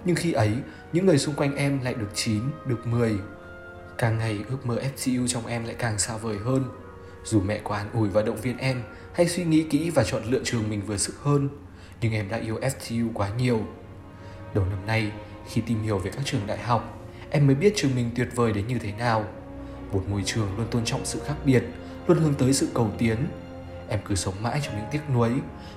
nhưng 0.07 0.17
khi 0.17 0.33
ấy, 0.33 0.53
những 0.93 1.07
người 1.07 1.19
xung 1.19 1.35
quanh 1.35 1.57
em 1.57 1.81
lại 1.83 1.95
được 1.95 2.11
9, 2.15 2.43
được 2.67 2.87
10. 2.87 3.19
Càng 3.99 4.19
ngày 4.19 4.39
ước 4.49 4.67
mơ 4.67 4.79
FCU 4.97 5.27
trong 5.27 5.47
em 5.47 5.65
lại 5.65 5.75
càng 5.79 5.99
xa 5.99 6.17
vời 6.17 6.37
hơn. 6.45 6.65
Dù 7.25 7.41
mẹ 7.41 7.61
có 7.65 7.75
an 7.75 7.91
ủi 7.93 8.09
và 8.09 8.23
động 8.23 8.37
viên 8.37 8.59
em, 8.59 8.83
hay 9.13 9.29
suy 9.29 9.45
nghĩ 9.45 9.63
kỹ 9.71 9.91
và 9.91 10.05
chọn 10.05 10.23
lựa 10.25 10.41
trường 10.45 10.71
mình 10.71 10.83
vừa 10.87 10.97
sức 10.97 11.15
hơn, 11.23 11.49
nhưng 12.01 12.13
em 12.13 12.29
đã 12.29 12.37
yêu 12.37 12.61
FCU 12.61 13.09
quá 13.15 13.31
nhiều. 13.39 13.67
Đầu 14.55 14.65
năm 14.65 14.87
nay, 14.87 15.13
khi 15.49 15.61
tìm 15.61 15.83
hiểu 15.83 15.99
về 15.99 16.11
các 16.11 16.23
trường 16.25 16.47
đại 16.47 16.59
học, 16.59 17.09
em 17.31 17.47
mới 17.47 17.57
biết 17.57 17.73
trường 17.77 17.95
mình 17.95 18.11
tuyệt 18.17 18.29
vời 18.35 18.53
đến 18.53 18.67
như 18.67 18.79
thế 18.79 18.93
nào. 18.93 19.25
Một 19.93 20.03
môi 20.09 20.23
trường 20.25 20.57
luôn 20.57 20.67
tôn 20.71 20.85
trọng 20.85 21.05
sự 21.05 21.21
khác 21.27 21.37
biệt, 21.45 21.65
luôn 22.07 22.19
hướng 22.19 22.35
tới 22.35 22.53
sự 22.53 22.69
cầu 22.75 22.91
tiến. 22.99 23.17
Em 23.89 24.01
cứ 24.05 24.15
sống 24.15 24.35
mãi 24.43 24.61
trong 24.63 24.77
những 24.77 24.87
tiếc 24.91 25.01
nuối, 25.15 25.31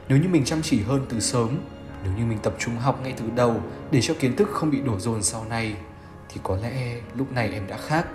nếu 0.08 0.18
như 0.18 0.30
mình 0.30 0.46
chăm 0.46 0.62
chỉ 0.62 0.82
hơn 0.82 1.06
từ 1.10 1.20
sớm 1.20 1.60
nếu 2.04 2.14
như 2.18 2.26
mình 2.26 2.38
tập 2.44 2.54
trung 2.60 2.76
học 2.78 3.00
ngay 3.04 3.14
từ 3.18 3.26
đầu 3.36 3.56
để 3.92 4.02
cho 4.02 4.14
kiến 4.20 4.36
thức 4.36 4.50
không 4.52 4.72
bị 4.72 4.82
đổ 4.82 5.00
dồn 5.00 5.24
sau 5.24 5.46
này 5.50 5.76
thì 6.30 6.42
có 6.44 6.58
lẽ 6.64 6.96
lúc 7.16 7.32
này 7.32 7.50
em 7.54 7.68
đã 7.68 7.78
khác. 7.78 8.08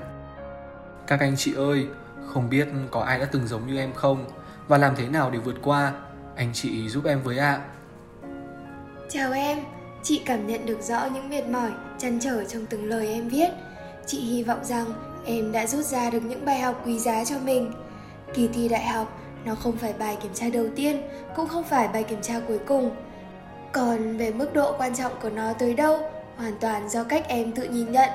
Các 1.07 1.21
anh 1.21 1.35
chị 1.37 1.55
ơi, 1.55 1.87
không 2.27 2.51
biết 2.51 2.69
có 2.91 3.01
ai 3.01 3.19
đã 3.19 3.25
từng 3.25 3.47
giống 3.47 3.67
như 3.67 3.79
em 3.79 3.93
không 3.93 4.27
và 4.69 4.79
làm 4.79 4.97
thế 4.97 5.09
nào 5.09 5.31
để 5.31 5.39
vượt 5.39 5.57
qua? 5.63 5.93
Anh 6.37 6.51
chị 6.53 6.89
giúp 6.89 7.05
em 7.05 7.23
với 7.23 7.39
ạ. 7.39 7.53
À. 7.53 7.65
Chào 9.09 9.33
em, 9.33 9.59
chị 10.03 10.23
cảm 10.27 10.47
nhận 10.47 10.67
được 10.67 10.83
rõ 10.83 11.07
những 11.15 11.29
mệt 11.29 11.47
mỏi, 11.47 11.71
chăn 11.99 12.21
trở 12.21 12.45
trong 12.45 12.67
từng 12.67 12.85
lời 12.85 13.09
em 13.09 13.29
viết. 13.29 13.49
Chị 14.07 14.21
hy 14.21 14.43
vọng 14.43 14.65
rằng 14.65 14.87
em 15.27 15.53
đã 15.53 15.67
rút 15.67 15.85
ra 15.85 16.11
được 16.11 16.21
những 16.25 16.45
bài 16.45 16.61
học 16.61 16.83
quý 16.87 16.99
giá 16.99 17.25
cho 17.25 17.39
mình. 17.39 17.73
Kỳ 18.35 18.49
thi 18.49 18.69
đại 18.69 18.87
học 18.87 19.21
nó 19.45 19.55
không 19.55 19.77
phải 19.77 19.93
bài 19.93 20.17
kiểm 20.23 20.35
tra 20.35 20.47
đầu 20.53 20.67
tiên, 20.77 21.03
cũng 21.37 21.49
không 21.49 21.65
phải 21.65 21.89
bài 21.89 22.03
kiểm 22.03 22.23
tra 22.23 22.41
cuối 22.49 22.59
cùng, 22.67 22.91
còn 23.75 24.17
về 24.17 24.31
mức 24.31 24.55
độ 24.55 24.75
quan 24.79 24.95
trọng 24.95 25.13
của 25.23 25.31
nó 25.31 25.53
tới 25.53 25.75
đâu, 25.75 25.99
hoàn 26.37 26.53
toàn 26.61 26.89
do 26.89 27.05
cách 27.05 27.25
em 27.29 27.53
tự 27.53 27.65
nhìn 27.65 27.93
nhận. 27.93 28.11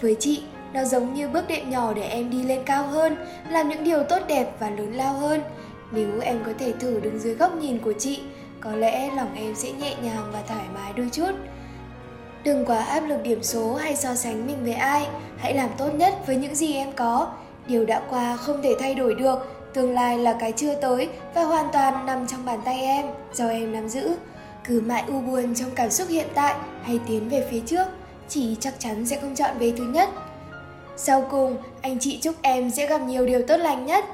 Với 0.00 0.16
chị, 0.20 0.42
nó 0.72 0.84
giống 0.84 1.14
như 1.14 1.28
bước 1.28 1.48
đệm 1.48 1.70
nhỏ 1.70 1.92
để 1.94 2.02
em 2.02 2.30
đi 2.30 2.42
lên 2.42 2.62
cao 2.66 2.86
hơn, 2.86 3.16
làm 3.50 3.68
những 3.68 3.84
điều 3.84 4.02
tốt 4.02 4.18
đẹp 4.28 4.50
và 4.58 4.70
lớn 4.70 4.92
lao 4.92 5.12
hơn. 5.12 5.42
Nếu 5.92 6.20
em 6.20 6.42
có 6.46 6.52
thể 6.58 6.72
thử 6.72 7.00
đứng 7.00 7.18
dưới 7.18 7.34
góc 7.34 7.54
nhìn 7.54 7.78
của 7.78 7.92
chị, 7.98 8.20
có 8.60 8.72
lẽ 8.72 9.10
lòng 9.16 9.34
em 9.36 9.54
sẽ 9.54 9.72
nhẹ 9.72 9.94
nhàng 10.02 10.30
và 10.32 10.42
thoải 10.48 10.64
mái 10.74 10.92
đôi 10.92 11.08
chút. 11.12 11.32
Đừng 12.44 12.64
quá 12.64 12.78
áp 12.78 13.00
lực 13.00 13.22
điểm 13.22 13.42
số 13.42 13.74
hay 13.74 13.96
so 13.96 14.14
sánh 14.14 14.46
mình 14.46 14.64
với 14.64 14.74
ai, 14.74 15.06
hãy 15.36 15.54
làm 15.54 15.70
tốt 15.78 15.94
nhất 15.94 16.14
với 16.26 16.36
những 16.36 16.54
gì 16.54 16.74
em 16.74 16.92
có. 16.92 17.32
Điều 17.66 17.84
đã 17.84 18.02
qua 18.10 18.36
không 18.36 18.62
thể 18.62 18.74
thay 18.80 18.94
đổi 18.94 19.14
được, 19.14 19.38
tương 19.74 19.94
lai 19.94 20.18
là 20.18 20.36
cái 20.40 20.52
chưa 20.52 20.74
tới 20.74 21.08
và 21.34 21.44
hoàn 21.44 21.68
toàn 21.72 22.06
nằm 22.06 22.26
trong 22.26 22.44
bàn 22.44 22.60
tay 22.64 22.80
em, 22.80 23.06
do 23.32 23.48
em 23.48 23.72
nắm 23.72 23.88
giữ 23.88 24.16
cứ 24.68 24.80
mãi 24.80 25.04
u 25.08 25.20
buồn 25.20 25.54
trong 25.54 25.70
cảm 25.74 25.90
xúc 25.90 26.08
hiện 26.08 26.26
tại 26.34 26.54
hay 26.82 27.00
tiến 27.08 27.28
về 27.28 27.48
phía 27.50 27.60
trước 27.60 27.86
chị 28.28 28.56
chắc 28.60 28.74
chắn 28.78 29.06
sẽ 29.06 29.18
không 29.20 29.34
chọn 29.34 29.58
về 29.58 29.72
thứ 29.76 29.84
nhất. 29.84 30.08
Sau 30.96 31.26
cùng, 31.30 31.56
anh 31.80 31.98
chị 31.98 32.18
chúc 32.22 32.34
em 32.42 32.70
sẽ 32.70 32.86
gặp 32.86 33.00
nhiều 33.00 33.26
điều 33.26 33.42
tốt 33.46 33.56
lành 33.56 33.86
nhất. 33.86 34.04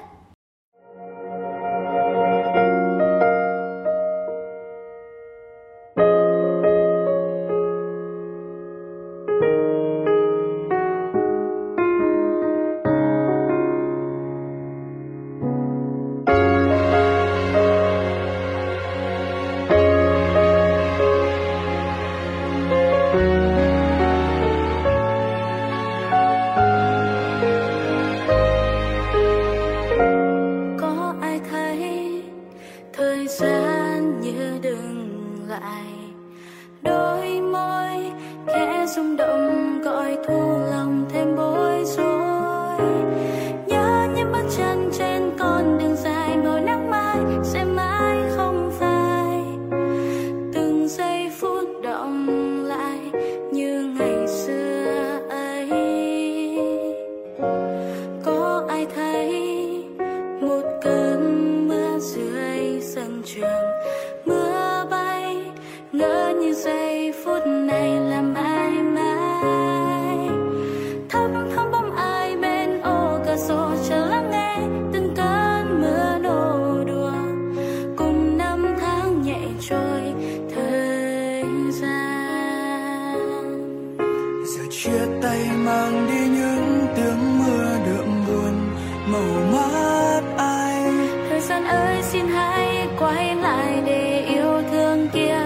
ai. 90.37 90.83
Thời 91.31 91.41
gian 91.41 91.65
ơi 91.65 92.03
xin 92.03 92.27
hãy 92.29 92.89
quay 92.99 93.35
lại 93.37 93.83
để 93.87 94.25
yêu 94.29 94.63
thương 94.71 95.09
kia 95.09 95.41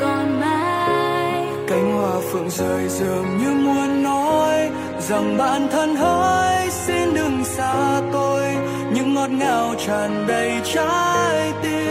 còn 0.00 0.40
mãi. 0.40 1.46
Cánh 1.68 1.92
hoa 1.92 2.20
phượng 2.32 2.50
rời 2.50 2.88
dường 2.88 3.38
như 3.38 3.50
muốn 3.50 4.02
nói 4.02 4.70
rằng 5.00 5.36
bạn 5.38 5.68
thân 5.72 5.96
hỡi 5.96 6.70
xin 6.70 7.14
đừng 7.14 7.44
xa 7.44 8.00
tôi. 8.12 8.42
Những 8.92 9.14
ngọt 9.14 9.30
ngào 9.30 9.74
tràn 9.86 10.24
đầy 10.28 10.60
trái 10.74 11.52
tim. 11.62 11.85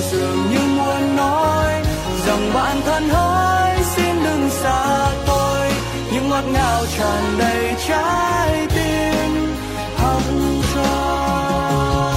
Phượng 0.00 0.20
dường 0.20 0.50
như 0.50 0.58
muốn 0.76 1.16
nói 1.16 1.82
rằng 2.26 2.50
bạn 2.54 2.80
thân 2.86 3.08
hỡi, 3.08 3.76
xin 3.96 4.24
đừng 4.24 4.50
xa 4.50 5.10
tôi. 5.26 5.68
Những 6.12 6.28
ngọt 6.30 6.44
ngào 6.52 6.86
tràn 6.98 7.38
đầy 7.38 7.74
trái 7.88 8.66
tim, 8.74 9.54
hồng 9.96 10.62
cho 10.74 12.12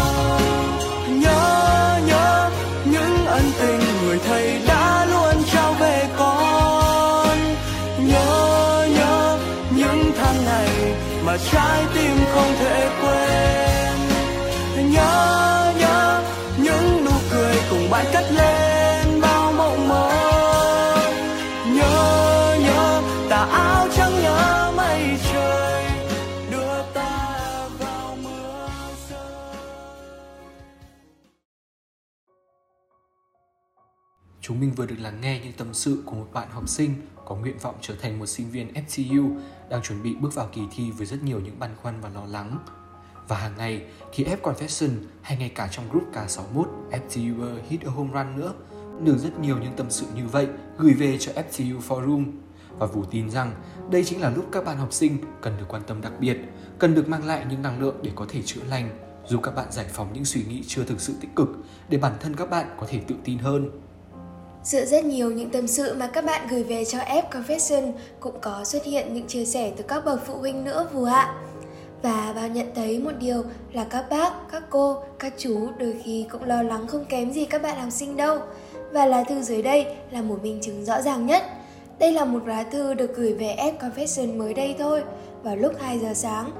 nhớ 1.10 2.00
nhớ 2.05 2.50
những 2.86 3.25
ân 3.25 3.51
tình 3.60 3.79
người 4.03 4.19
thầy 4.27 4.62
đã 4.67 5.05
luôn 5.05 5.43
trao 5.53 5.74
về 5.74 6.07
con. 6.17 7.38
Nhớ 8.00 8.88
nhớ 8.96 9.38
những 9.75 10.12
tháng 10.17 10.46
ngày 10.46 10.96
mà 11.25 11.38
trái 11.51 11.84
tim 11.93 12.15
không 12.34 12.53
thể 12.60 12.89
quên. 13.01 13.98
Nhớ 14.91 15.57
phải 17.98 18.13
cất 18.13 18.25
lên 18.32 19.22
bao 19.22 19.51
mộng 19.51 19.88
mơ 19.88 20.10
nhớ 21.66 22.58
nhớ 22.62 23.01
tà 23.30 23.38
áo 23.38 23.88
trắng 23.96 24.12
nhớ 24.22 24.74
mây 24.77 25.20
trời 25.32 25.86
đưa 26.51 26.84
ta 26.94 27.70
vào 27.80 28.18
mưa 28.24 28.70
rơi 29.10 29.58
Chúng 34.42 34.60
mình 34.60 34.72
vừa 34.75 34.86
được 34.86 35.00
lắng 35.00 35.22
nghe 35.22 35.39
những 35.44 35.54
tâm 35.54 35.74
sự 35.74 36.04
của 36.06 36.16
một 36.16 36.27
bạn 36.34 36.50
học 36.51 36.70
sinh 36.70 36.94
có 37.25 37.36
nguyện 37.36 37.58
vọng 37.58 37.75
trở 37.82 37.96
thành 38.01 38.20
một 38.20 38.25
sinh 38.25 38.51
viên 38.51 38.74
FCU, 38.74 39.39
đang 39.70 39.82
chuẩn 39.82 40.04
bị 40.04 40.16
bước 40.16 40.36
vào 40.36 40.50
kỳ 40.54 40.62
thi 40.75 40.92
với 40.92 41.06
rất 41.06 41.24
nhiều 41.24 41.39
những 41.39 41.60
băn 41.60 41.75
khoăn 41.82 42.01
và 42.01 42.10
lo 42.10 42.25
lắng. 42.25 42.58
Và 43.27 43.38
hàng 43.38 43.53
ngày, 43.57 43.81
khi 44.12 44.24
F 44.24 44.38
Confession 44.41 44.89
hay 45.22 45.38
ngay 45.38 45.51
cả 45.55 45.67
trong 45.72 45.89
group 45.89 46.13
K61 46.13 46.65
FTUer 46.91 47.57
Hit 47.69 47.81
a 47.86 47.89
Home 47.89 48.10
Run 48.13 48.39
nữa, 48.39 48.53
được 49.03 49.17
rất 49.17 49.39
nhiều 49.39 49.57
những 49.57 49.74
tâm 49.77 49.86
sự 49.89 50.05
như 50.15 50.27
vậy 50.31 50.48
gửi 50.77 50.93
về 50.93 51.17
cho 51.17 51.31
FTU 51.31 51.79
Forum. 51.88 52.25
Và 52.79 52.88
Vũ 52.88 53.03
tin 53.12 53.29
rằng 53.29 53.51
đây 53.91 54.03
chính 54.03 54.22
là 54.22 54.29
lúc 54.29 54.46
các 54.51 54.65
bạn 54.65 54.77
học 54.77 54.93
sinh 54.93 55.17
cần 55.41 55.53
được 55.57 55.65
quan 55.67 55.81
tâm 55.88 56.01
đặc 56.01 56.13
biệt, 56.19 56.38
cần 56.79 56.96
được 56.96 57.10
mang 57.10 57.25
lại 57.25 57.46
những 57.50 57.62
năng 57.62 57.81
lượng 57.81 57.96
để 58.01 58.12
có 58.15 58.25
thể 58.29 58.41
chữa 58.46 58.62
lành, 58.69 58.89
giúp 59.27 59.39
các 59.43 59.55
bạn 59.55 59.72
giải 59.72 59.86
phóng 59.93 60.13
những 60.13 60.25
suy 60.25 60.43
nghĩ 60.50 60.63
chưa 60.67 60.84
thực 60.84 61.01
sự 61.01 61.13
tích 61.22 61.36
cực 61.36 61.50
để 61.89 61.98
bản 61.98 62.13
thân 62.19 62.36
các 62.36 62.50
bạn 62.50 62.67
có 62.79 62.88
thể 62.89 63.00
tự 63.07 63.15
tin 63.24 63.38
hơn. 63.38 63.81
dựa 64.63 64.86
rất 64.86 65.05
nhiều 65.05 65.31
những 65.31 65.50
tâm 65.50 65.67
sự 65.67 65.96
mà 66.00 66.07
các 66.07 66.25
bạn 66.25 66.48
gửi 66.48 66.63
về 66.63 66.86
cho 66.86 66.98
F 66.98 67.24
Confession 67.31 67.93
cũng 68.19 68.39
có 68.41 68.63
xuất 68.63 68.84
hiện 68.86 69.13
những 69.13 69.27
chia 69.27 69.46
sẻ 69.46 69.74
từ 69.77 69.84
các 69.88 70.05
bậc 70.05 70.22
phụ 70.27 70.38
huynh 70.38 70.63
nữa 70.63 70.88
Vũ 70.93 71.03
ạ. 71.03 71.47
Và 72.01 72.34
bao 72.36 72.48
nhận 72.48 72.68
thấy 72.75 73.00
một 73.00 73.12
điều 73.20 73.44
là 73.74 73.84
các 73.84 74.10
bác, 74.10 74.34
các 74.51 74.63
cô, 74.70 74.98
các 75.20 75.34
chú 75.38 75.68
đôi 75.80 75.96
khi 76.04 76.25
cũng 76.32 76.44
lo 76.44 76.63
lắng 76.63 76.88
không 76.88 77.06
kém 77.06 77.32
gì 77.32 77.46
các 77.46 77.62
bạn 77.62 77.80
học 77.80 77.92
sinh 77.92 78.18
đâu. 78.18 78.38
Và 78.92 79.06
lá 79.06 79.24
thư 79.24 79.42
dưới 79.42 79.62
đây 79.62 79.86
là 80.12 80.22
một 80.22 80.44
minh 80.44 80.60
chứng 80.62 80.86
rõ 80.86 81.01
ràng 81.01 81.25
nhất. 81.25 81.44
Đây 82.00 82.12
là 82.12 82.25
một 82.25 82.48
lá 82.48 82.63
thư 82.63 82.94
được 82.94 83.16
gửi 83.16 83.34
về 83.34 83.56
F 83.58 83.77
Confession 83.77 84.38
mới 84.38 84.54
đây 84.54 84.75
thôi, 84.80 85.04
vào 85.44 85.56
lúc 85.56 85.74
2 85.80 86.00
giờ 86.00 86.13
sáng. 86.13 86.51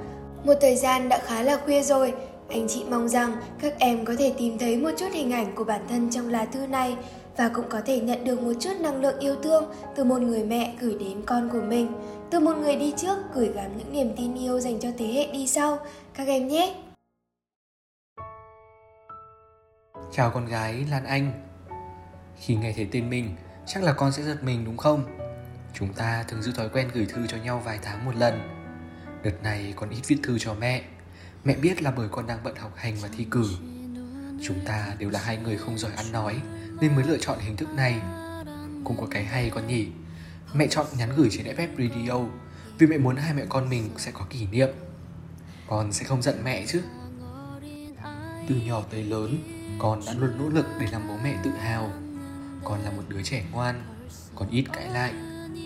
Một 0.44 0.54
thời 0.60 0.76
gian 0.76 1.08
đã 1.08 1.18
khá 1.18 1.42
là 1.42 1.56
khuya 1.64 1.82
rồi, 1.82 2.12
anh 2.48 2.68
chị 2.68 2.84
mong 2.90 3.08
rằng 3.08 3.32
các 3.62 3.78
em 3.78 4.04
có 4.04 4.14
thể 4.18 4.32
tìm 4.38 4.58
thấy 4.58 4.76
một 4.76 4.90
chút 4.96 5.06
hình 5.12 5.32
ảnh 5.32 5.54
của 5.54 5.64
bản 5.64 5.80
thân 5.88 6.10
trong 6.10 6.28
lá 6.28 6.44
thư 6.44 6.66
này 6.66 6.96
và 7.36 7.48
cũng 7.48 7.64
có 7.68 7.80
thể 7.86 8.00
nhận 8.00 8.24
được 8.24 8.42
một 8.42 8.52
chút 8.60 8.80
năng 8.80 9.00
lượng 9.00 9.18
yêu 9.18 9.34
thương 9.42 9.64
từ 9.96 10.04
một 10.04 10.20
người 10.20 10.44
mẹ 10.44 10.74
gửi 10.80 10.96
đến 11.00 11.22
con 11.26 11.48
của 11.52 11.62
mình, 11.68 11.92
từ 12.30 12.40
một 12.40 12.56
người 12.56 12.76
đi 12.76 12.94
trước 12.96 13.18
gửi 13.34 13.52
gắm 13.54 13.78
những 13.78 13.92
niềm 13.92 14.14
tin 14.16 14.34
yêu 14.34 14.60
dành 14.60 14.80
cho 14.80 14.88
thế 14.98 15.06
hệ 15.06 15.32
đi 15.32 15.46
sau, 15.46 15.78
các 16.14 16.28
em 16.28 16.48
nhé. 16.48 16.74
Chào 20.12 20.30
con 20.30 20.46
gái 20.46 20.86
Lan 20.90 21.04
Anh. 21.04 21.32
Khi 22.36 22.54
nghe 22.54 22.72
thấy 22.76 22.88
tên 22.92 23.10
mình 23.10 23.36
Chắc 23.68 23.82
là 23.82 23.92
con 23.92 24.12
sẽ 24.12 24.22
giật 24.22 24.42
mình 24.42 24.64
đúng 24.64 24.76
không? 24.76 25.04
Chúng 25.74 25.92
ta 25.92 26.24
thường 26.28 26.42
giữ 26.42 26.52
thói 26.52 26.68
quen 26.68 26.88
gửi 26.94 27.06
thư 27.06 27.26
cho 27.26 27.36
nhau 27.36 27.62
vài 27.64 27.78
tháng 27.82 28.04
một 28.04 28.16
lần. 28.16 28.40
Đợt 29.22 29.42
này 29.42 29.72
con 29.76 29.90
ít 29.90 30.00
viết 30.06 30.18
thư 30.22 30.38
cho 30.38 30.54
mẹ. 30.54 30.82
Mẹ 31.44 31.56
biết 31.56 31.82
là 31.82 31.90
bởi 31.90 32.08
con 32.08 32.26
đang 32.26 32.38
bận 32.44 32.56
học 32.56 32.72
hành 32.76 32.96
và 33.02 33.08
thi 33.16 33.26
cử. 33.30 33.44
Chúng 34.42 34.60
ta 34.64 34.94
đều 34.98 35.10
là 35.10 35.20
hai 35.20 35.36
người 35.36 35.56
không 35.56 35.78
giỏi 35.78 35.92
ăn 35.96 36.12
nói 36.12 36.40
Nên 36.80 36.94
mới 36.96 37.04
lựa 37.04 37.18
chọn 37.18 37.38
hình 37.38 37.56
thức 37.56 37.68
này. 37.74 38.00
Cũng 38.84 38.96
có 39.00 39.06
cái 39.10 39.24
hay 39.24 39.50
con 39.50 39.66
nhỉ. 39.66 39.88
Mẹ 40.54 40.66
chọn 40.70 40.86
nhắn 40.98 41.12
gửi 41.16 41.28
trên 41.32 41.46
FF 41.46 41.68
Radio. 41.78 42.20
Vì 42.78 42.86
mẹ 42.86 42.98
muốn 42.98 43.16
hai 43.16 43.34
mẹ 43.34 43.44
con 43.48 43.68
mình 43.68 43.90
sẽ 43.96 44.10
có 44.10 44.26
kỷ 44.30 44.46
niệm. 44.46 44.68
Con 45.66 45.92
sẽ 45.92 46.04
không 46.04 46.22
giận 46.22 46.44
mẹ 46.44 46.66
chứ. 46.66 46.82
Từ 48.48 48.54
nhỏ 48.54 48.82
tới 48.90 49.04
lớn, 49.04 49.38
Con 49.78 50.00
đã 50.06 50.12
luôn 50.12 50.30
nỗ 50.38 50.48
lực 50.48 50.66
để 50.80 50.86
làm 50.92 51.08
bố 51.08 51.14
mẹ 51.24 51.36
tự 51.44 51.50
hào. 51.50 51.90
Con 52.64 52.80
là 52.84 52.90
một 52.90 53.02
đứa 53.08 53.22
trẻ 53.22 53.44
ngoan, 53.52 53.82
Con 54.34 54.48
ít 54.50 54.64
cãi 54.72 54.90
lại, 54.90 55.12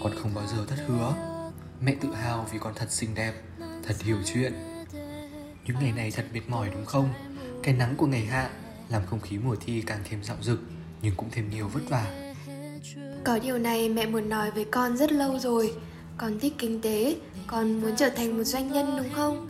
Con 0.02 0.12
không 0.22 0.34
bao 0.34 0.46
giờ 0.46 0.66
thất 0.68 0.78
hứa. 0.86 1.14
Mẹ 1.80 1.94
tự 2.00 2.14
hào 2.14 2.46
vì 2.52 2.58
con 2.58 2.72
thật 2.76 2.90
xinh 2.90 3.14
đẹp, 3.14 3.34
Thật 3.58 4.02
hiểu 4.02 4.16
chuyện. 4.24 4.52
Những 5.64 5.76
ngày 5.80 5.92
này 5.92 6.10
thật 6.10 6.24
mệt 6.32 6.48
mỏi 6.48 6.70
đúng 6.72 6.86
không? 6.86 7.12
Cái 7.62 7.74
nắng 7.74 7.94
của 7.96 8.06
ngày 8.06 8.24
hạ 8.24 8.50
Làm 8.88 9.06
không 9.06 9.20
khí 9.20 9.38
mùa 9.38 9.56
thi 9.60 9.82
càng 9.86 10.00
thêm 10.04 10.24
dạo 10.24 10.36
dực, 10.40 10.60
Nhưng 11.02 11.14
cũng 11.16 11.28
thêm 11.30 11.50
nhiều 11.50 11.68
vất 11.68 11.82
vả. 11.88 12.21
Có 13.24 13.38
điều 13.38 13.58
này 13.58 13.88
mẹ 13.88 14.06
muốn 14.06 14.28
nói 14.28 14.50
với 14.50 14.64
con 14.64 14.96
rất 14.96 15.12
lâu 15.12 15.38
rồi 15.38 15.74
Con 16.18 16.38
thích 16.38 16.54
kinh 16.58 16.80
tế 16.80 17.16
Con 17.46 17.80
muốn 17.80 17.92
trở 17.96 18.08
thành 18.08 18.36
một 18.36 18.44
doanh 18.44 18.72
nhân 18.72 18.94
đúng 18.96 19.10
không? 19.14 19.48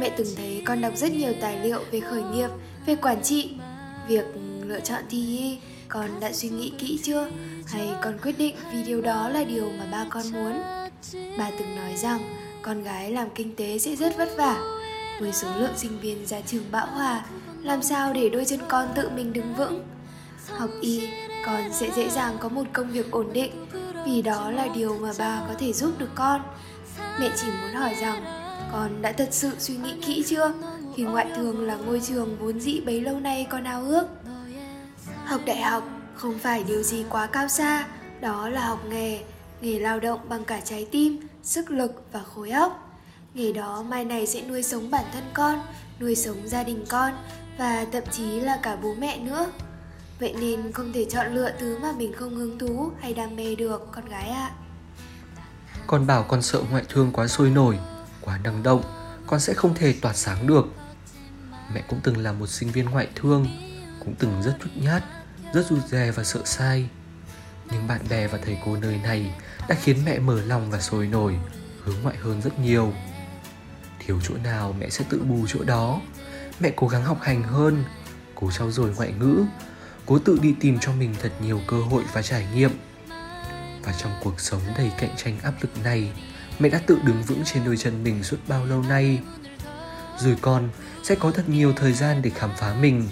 Mẹ 0.00 0.10
từng 0.16 0.26
thấy 0.36 0.62
con 0.64 0.80
đọc 0.80 0.92
rất 0.96 1.12
nhiều 1.12 1.32
tài 1.40 1.58
liệu 1.64 1.80
về 1.90 2.00
khởi 2.00 2.22
nghiệp, 2.22 2.48
về 2.86 2.96
quản 2.96 3.22
trị 3.22 3.50
Việc 4.08 4.24
lựa 4.66 4.80
chọn 4.80 5.02
thi 5.10 5.38
y, 5.38 5.58
con 5.88 6.20
đã 6.20 6.32
suy 6.32 6.48
nghĩ 6.48 6.72
kỹ 6.78 7.00
chưa? 7.02 7.28
Hay 7.66 7.90
con 8.02 8.18
quyết 8.22 8.38
định 8.38 8.56
vì 8.72 8.82
điều 8.82 9.00
đó 9.00 9.28
là 9.28 9.44
điều 9.44 9.70
mà 9.78 9.86
ba 9.92 10.06
con 10.10 10.22
muốn? 10.32 10.52
Bà 11.38 11.50
từng 11.58 11.76
nói 11.76 11.96
rằng 11.96 12.20
con 12.62 12.82
gái 12.82 13.10
làm 13.10 13.28
kinh 13.34 13.56
tế 13.56 13.78
sẽ 13.78 13.96
rất 13.96 14.18
vất 14.18 14.28
vả 14.36 14.60
Với 15.20 15.32
số 15.32 15.48
lượng 15.58 15.76
sinh 15.76 16.00
viên 16.00 16.26
ra 16.26 16.40
trường 16.40 16.64
bão 16.70 16.86
hòa 16.86 17.24
Làm 17.62 17.82
sao 17.82 18.12
để 18.12 18.28
đôi 18.28 18.44
chân 18.44 18.60
con 18.68 18.88
tự 18.94 19.08
mình 19.08 19.32
đứng 19.32 19.54
vững? 19.54 19.84
Học 20.56 20.70
y, 20.80 21.08
con 21.48 21.72
sẽ 21.72 21.90
dễ 21.96 22.08
dàng 22.08 22.36
có 22.40 22.48
một 22.48 22.62
công 22.72 22.90
việc 22.90 23.10
ổn 23.10 23.32
định. 23.32 23.66
Vì 24.06 24.22
đó 24.22 24.50
là 24.50 24.68
điều 24.74 24.98
mà 24.98 25.12
bà 25.18 25.42
có 25.48 25.54
thể 25.58 25.72
giúp 25.72 25.98
được 25.98 26.10
con. 26.14 26.40
Mẹ 27.20 27.30
chỉ 27.36 27.46
muốn 27.46 27.74
hỏi 27.74 27.94
rằng 28.00 28.24
con 28.72 29.02
đã 29.02 29.12
thật 29.12 29.28
sự 29.30 29.50
suy 29.58 29.76
nghĩ 29.76 29.94
kỹ 30.06 30.24
chưa? 30.26 30.52
Khi 30.96 31.02
ngoại 31.02 31.26
thường 31.36 31.66
là 31.66 31.76
ngôi 31.76 32.00
trường 32.00 32.36
vốn 32.40 32.60
dĩ 32.60 32.80
bấy 32.80 33.00
lâu 33.00 33.20
nay 33.20 33.46
con 33.50 33.64
ao 33.64 33.82
ước. 33.82 34.06
Học 35.24 35.40
đại 35.46 35.62
học 35.62 35.88
không 36.14 36.38
phải 36.38 36.64
điều 36.64 36.82
gì 36.82 37.04
quá 37.10 37.26
cao 37.26 37.48
xa. 37.48 37.86
Đó 38.20 38.48
là 38.48 38.66
học 38.66 38.78
nghề 38.88 39.20
Nghề 39.60 39.78
lao 39.78 40.00
động 40.00 40.20
bằng 40.28 40.44
cả 40.44 40.60
trái 40.60 40.86
tim, 40.90 41.28
sức 41.42 41.70
lực 41.70 42.02
và 42.12 42.20
khối 42.22 42.50
óc. 42.50 42.98
Nghề 43.34 43.52
đó 43.52 43.84
mai 43.88 44.04
này 44.04 44.26
sẽ 44.26 44.42
nuôi 44.48 44.62
sống 44.62 44.90
bản 44.90 45.04
thân 45.12 45.24
con 45.34 45.60
Nuôi 46.00 46.14
sống 46.14 46.36
gia 46.44 46.62
đình 46.62 46.84
con 46.88 47.12
Và 47.58 47.86
thậm 47.92 48.02
chí 48.12 48.40
là 48.40 48.58
cả 48.62 48.76
bố 48.76 48.94
mẹ 48.98 49.18
nữa. 49.18 49.46
Vậy 50.20 50.34
nên 50.40 50.72
không 50.72 50.92
thể 50.92 51.06
chọn 51.10 51.34
lựa 51.34 51.50
thứ 51.58 51.78
mà 51.78 51.92
mình 51.92 52.12
không 52.12 52.34
hứng 52.34 52.58
thú 52.58 52.90
hay 53.00 53.14
đam 53.14 53.36
mê 53.36 53.54
được 53.54 53.88
con 53.92 54.08
gái 54.08 54.28
ạ. 54.28 54.50
À. 54.50 54.56
Con 55.86 56.06
bảo 56.06 56.22
con 56.22 56.42
sợ 56.42 56.62
ngoại 56.70 56.84
thương 56.88 57.12
quá 57.12 57.26
sôi 57.26 57.50
nổi, 57.50 57.78
quá 58.20 58.38
năng 58.44 58.62
động, 58.62 58.82
con 59.26 59.40
sẽ 59.40 59.54
không 59.54 59.74
thể 59.74 59.94
tỏa 60.00 60.12
sáng 60.12 60.46
được. 60.46 60.66
Mẹ 61.74 61.82
cũng 61.88 62.00
từng 62.02 62.16
là 62.16 62.32
một 62.32 62.46
sinh 62.46 62.68
viên 62.68 62.84
ngoại 62.84 63.08
thương, 63.14 63.46
cũng 64.04 64.14
từng 64.18 64.42
rất 64.42 64.56
chút 64.64 64.70
nhát, 64.74 65.04
rất 65.54 65.66
rụt 65.66 65.86
rè 65.88 66.10
và 66.10 66.24
sợ 66.24 66.40
sai. 66.44 66.88
Nhưng 67.70 67.88
bạn 67.88 68.00
bè 68.10 68.26
và 68.26 68.38
thầy 68.44 68.58
cô 68.64 68.76
nơi 68.76 69.00
này 69.02 69.34
đã 69.68 69.74
khiến 69.74 69.96
mẹ 70.04 70.18
mở 70.18 70.40
lòng 70.40 70.70
và 70.70 70.80
sôi 70.80 71.06
nổi, 71.06 71.38
hướng 71.84 71.96
ngoại 72.02 72.16
hơn 72.16 72.42
rất 72.42 72.58
nhiều. 72.58 72.92
Thiếu 73.98 74.20
chỗ 74.22 74.34
nào 74.44 74.74
mẹ 74.78 74.88
sẽ 74.88 75.04
tự 75.08 75.22
bù 75.22 75.46
chỗ 75.48 75.64
đó. 75.64 76.00
Mẹ 76.60 76.72
cố 76.76 76.88
gắng 76.88 77.04
học 77.04 77.18
hành 77.20 77.42
hơn, 77.42 77.84
cố 78.34 78.50
trau 78.50 78.70
dồi 78.70 78.94
ngoại 78.96 79.12
ngữ, 79.20 79.44
cố 80.08 80.18
tự 80.18 80.38
đi 80.42 80.54
tìm 80.60 80.78
cho 80.80 80.92
mình 80.92 81.14
thật 81.22 81.32
nhiều 81.42 81.60
cơ 81.66 81.80
hội 81.80 82.02
và 82.12 82.22
trải 82.22 82.46
nghiệm. 82.54 82.70
Và 83.82 83.92
trong 83.98 84.12
cuộc 84.22 84.40
sống 84.40 84.60
đầy 84.78 84.92
cạnh 84.98 85.16
tranh 85.16 85.38
áp 85.42 85.54
lực 85.60 85.70
này, 85.84 86.12
mẹ 86.58 86.68
đã 86.68 86.80
tự 86.86 86.98
đứng 87.04 87.22
vững 87.22 87.42
trên 87.44 87.64
đôi 87.64 87.76
chân 87.76 88.04
mình 88.04 88.22
suốt 88.22 88.36
bao 88.48 88.64
lâu 88.64 88.82
nay. 88.82 89.20
Rồi 90.18 90.36
con 90.40 90.68
sẽ 91.02 91.14
có 91.14 91.30
thật 91.30 91.48
nhiều 91.48 91.72
thời 91.76 91.92
gian 91.92 92.22
để 92.22 92.30
khám 92.30 92.50
phá 92.56 92.74
mình. 92.80 93.08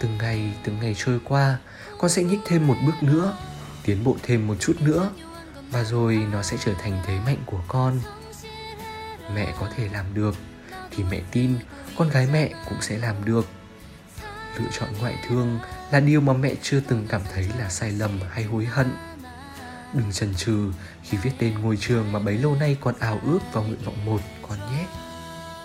Từng 0.00 0.18
ngày, 0.18 0.52
từng 0.64 0.80
ngày 0.80 0.94
trôi 0.98 1.20
qua, 1.24 1.58
con 1.98 2.10
sẽ 2.10 2.22
nhích 2.22 2.40
thêm 2.44 2.66
một 2.66 2.76
bước 2.86 3.02
nữa, 3.02 3.36
tiến 3.84 4.04
bộ 4.04 4.16
thêm 4.22 4.46
một 4.46 4.54
chút 4.60 4.76
nữa 4.80 5.10
và 5.70 5.84
rồi 5.84 6.26
nó 6.32 6.42
sẽ 6.42 6.56
trở 6.64 6.74
thành 6.74 7.00
thế 7.06 7.18
mạnh 7.26 7.38
của 7.46 7.60
con 7.68 8.00
mẹ 9.34 9.54
có 9.60 9.68
thể 9.76 9.88
làm 9.92 10.14
được 10.14 10.34
thì 10.90 11.04
mẹ 11.10 11.20
tin 11.30 11.54
con 11.96 12.08
gái 12.08 12.28
mẹ 12.32 12.50
cũng 12.68 12.80
sẽ 12.80 12.98
làm 12.98 13.24
được 13.24 13.46
lựa 14.58 14.68
chọn 14.78 14.88
ngoại 15.00 15.16
thương 15.28 15.58
là 15.90 16.00
điều 16.00 16.20
mà 16.20 16.32
mẹ 16.32 16.54
chưa 16.62 16.80
từng 16.80 17.06
cảm 17.08 17.20
thấy 17.34 17.48
là 17.58 17.68
sai 17.68 17.90
lầm 17.92 18.20
hay 18.30 18.44
hối 18.44 18.64
hận. 18.64 18.90
Đừng 19.94 20.12
chần 20.12 20.34
chừ 20.34 20.72
khi 21.02 21.18
viết 21.22 21.30
tên 21.38 21.54
ngôi 21.62 21.76
trường 21.76 22.12
mà 22.12 22.18
bấy 22.18 22.38
lâu 22.38 22.56
nay 22.56 22.76
còn 22.80 22.94
ảo 22.98 23.20
ước 23.26 23.38
vào 23.52 23.64
nguyện 23.64 23.80
vọng 23.84 24.04
một 24.04 24.20
con 24.48 24.58
nhé. 24.58 24.86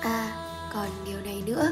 À 0.02 0.32
còn 0.74 0.90
điều 1.06 1.22
này 1.22 1.44
nữa. 1.46 1.72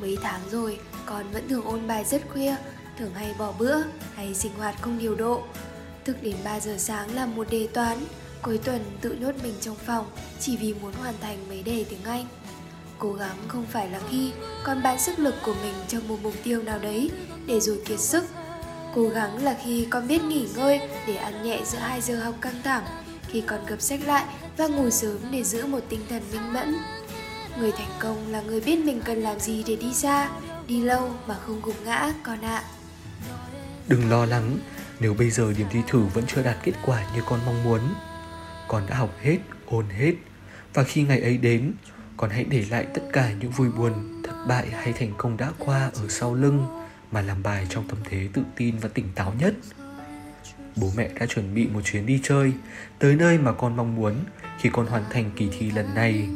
Mấy 0.00 0.18
tháng 0.22 0.40
rồi 0.50 0.78
con 1.06 1.30
vẫn 1.32 1.48
thường 1.48 1.64
ôn 1.64 1.86
bài 1.86 2.04
rất 2.04 2.22
khuya 2.32 2.56
thường 2.98 3.14
hay 3.14 3.34
bỏ 3.38 3.52
bữa 3.58 3.76
hay 4.14 4.34
sinh 4.34 4.54
hoạt 4.54 4.74
không 4.80 4.98
điều 4.98 5.14
độ. 5.14 5.42
Thức 6.04 6.22
đến 6.22 6.36
3 6.44 6.60
giờ 6.60 6.76
sáng 6.78 7.14
làm 7.14 7.34
một 7.34 7.46
đề 7.50 7.68
toán, 7.74 7.98
cuối 8.42 8.58
tuần 8.58 8.84
tự 9.00 9.12
nhốt 9.12 9.34
mình 9.42 9.54
trong 9.60 9.76
phòng 9.76 10.06
chỉ 10.40 10.56
vì 10.56 10.74
muốn 10.74 10.92
hoàn 10.92 11.14
thành 11.20 11.48
mấy 11.48 11.62
đề 11.62 11.84
tiếng 11.90 12.04
Anh. 12.04 12.26
Cố 12.98 13.12
gắng 13.12 13.36
không 13.48 13.66
phải 13.66 13.90
là 13.90 14.00
khi 14.10 14.32
con 14.64 14.82
bán 14.82 14.98
sức 14.98 15.18
lực 15.18 15.34
của 15.42 15.54
mình 15.62 15.74
cho 15.88 15.98
một 16.08 16.16
mục 16.22 16.34
tiêu 16.42 16.62
nào 16.62 16.78
đấy 16.78 17.10
để 17.46 17.60
rồi 17.60 17.78
kiệt 17.84 18.00
sức. 18.00 18.24
Cố 18.94 19.08
gắng 19.08 19.44
là 19.44 19.56
khi 19.64 19.86
con 19.90 20.08
biết 20.08 20.22
nghỉ 20.22 20.48
ngơi 20.56 20.80
để 21.06 21.16
ăn 21.16 21.42
nhẹ 21.42 21.60
giữa 21.64 21.78
hai 21.78 22.00
giờ 22.00 22.20
học 22.20 22.34
căng 22.40 22.62
thẳng, 22.64 22.84
khi 23.28 23.40
con 23.40 23.66
gập 23.66 23.80
sách 23.80 24.00
lại 24.06 24.24
và 24.56 24.66
ngủ 24.66 24.90
sớm 24.90 25.18
để 25.30 25.44
giữ 25.44 25.66
một 25.66 25.80
tinh 25.88 26.00
thần 26.08 26.22
minh 26.32 26.52
mẫn. 26.52 26.76
Người 27.58 27.72
thành 27.72 27.90
công 27.98 28.32
là 28.32 28.40
người 28.40 28.60
biết 28.60 28.78
mình 28.84 29.00
cần 29.04 29.18
làm 29.18 29.40
gì 29.40 29.64
để 29.66 29.76
đi 29.76 29.94
xa, 29.94 30.30
đi 30.66 30.82
lâu 30.82 31.10
mà 31.26 31.34
không 31.46 31.60
gục 31.62 31.74
ngã 31.84 32.12
con 32.22 32.40
ạ. 32.40 32.62
À. 32.62 32.64
Đừng 33.88 34.10
lo 34.10 34.24
lắng, 34.24 34.58
nếu 35.00 35.14
bây 35.14 35.30
giờ 35.30 35.52
điểm 35.52 35.66
thi 35.70 35.78
thử 35.88 36.00
vẫn 36.14 36.24
chưa 36.26 36.42
đạt 36.42 36.56
kết 36.62 36.72
quả 36.86 37.06
như 37.14 37.22
con 37.26 37.40
mong 37.46 37.64
muốn, 37.64 37.80
con 38.68 38.86
đã 38.86 38.96
học 38.96 39.10
hết, 39.22 39.38
ôn 39.66 39.86
hết 39.88 40.12
và 40.74 40.84
khi 40.84 41.02
ngày 41.02 41.20
ấy 41.20 41.38
đến, 41.38 41.72
còn 42.24 42.30
hãy 42.30 42.44
để 42.44 42.64
lại 42.70 42.86
tất 42.94 43.02
cả 43.12 43.32
những 43.40 43.50
vui 43.50 43.68
buồn, 43.70 44.22
thất 44.24 44.34
bại 44.48 44.66
hay 44.70 44.92
thành 44.92 45.12
công 45.16 45.36
đã 45.36 45.52
qua 45.58 45.90
ở 45.94 46.08
sau 46.08 46.34
lưng 46.34 46.66
mà 47.10 47.20
làm 47.20 47.42
bài 47.42 47.66
trong 47.70 47.88
tâm 47.88 47.98
thế 48.04 48.28
tự 48.32 48.42
tin 48.56 48.78
và 48.78 48.88
tỉnh 48.94 49.08
táo 49.14 49.34
nhất. 49.38 49.54
Bố 50.76 50.90
mẹ 50.96 51.10
đã 51.20 51.26
chuẩn 51.26 51.54
bị 51.54 51.66
một 51.66 51.80
chuyến 51.84 52.06
đi 52.06 52.20
chơi 52.22 52.52
tới 52.98 53.16
nơi 53.16 53.38
mà 53.38 53.52
con 53.52 53.76
mong 53.76 53.94
muốn 53.94 54.14
khi 54.60 54.70
con 54.72 54.86
hoàn 54.86 55.04
thành 55.10 55.30
kỳ 55.36 55.48
thi 55.58 55.70
lần 55.70 55.94
này. 55.94 56.28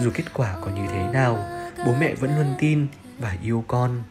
Dù 0.00 0.10
kết 0.14 0.24
quả 0.34 0.56
có 0.60 0.70
như 0.70 0.86
thế 0.92 1.12
nào, 1.12 1.44
bố 1.86 1.94
mẹ 2.00 2.14
vẫn 2.14 2.36
luôn 2.36 2.54
tin 2.58 2.86
và 3.18 3.36
yêu 3.42 3.64
con. 3.68 4.02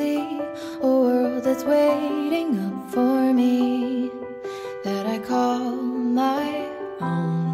See 0.00 0.40
a 0.80 0.90
world 1.04 1.44
that's 1.44 1.64
waiting 1.64 2.50
up 2.66 2.76
for 2.94 3.18
me 3.40 4.10
that 4.84 5.04
I 5.14 5.18
call 5.18 5.64
my 6.22 6.46
own. 7.00 7.44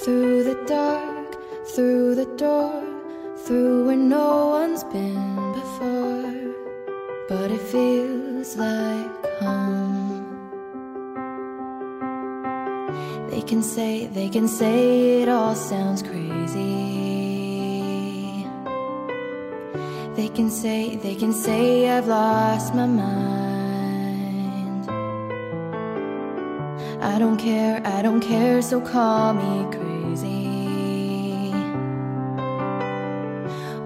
Through 0.00 0.44
the 0.50 0.58
dark, 0.78 1.28
through 1.74 2.14
the 2.14 2.28
door, 2.44 2.82
through 3.44 3.86
where 3.86 4.04
no 4.18 4.28
one's 4.58 4.84
been 4.84 5.36
before, 5.60 6.34
but 7.30 7.48
it 7.56 7.64
feels 7.74 8.56
like 8.56 9.14
home. 9.42 10.24
They 13.30 13.42
can 13.50 13.62
say, 13.62 14.06
they 14.06 14.28
can 14.30 14.48
say 14.48 15.22
it 15.22 15.28
all 15.28 15.54
sounds 15.54 16.00
crazy. 16.02 17.21
They 20.14 20.28
can 20.28 20.50
say, 20.50 20.96
they 20.96 21.14
can 21.14 21.32
say 21.32 21.88
I've 21.88 22.06
lost 22.06 22.74
my 22.74 22.86
mind. 22.86 23.12
I 27.02 27.18
don't 27.18 27.38
care, 27.38 27.80
I 27.84 28.02
don't 28.02 28.20
care, 28.20 28.60
so 28.60 28.78
call 28.80 29.32
me 29.32 29.64
crazy. 29.74 30.52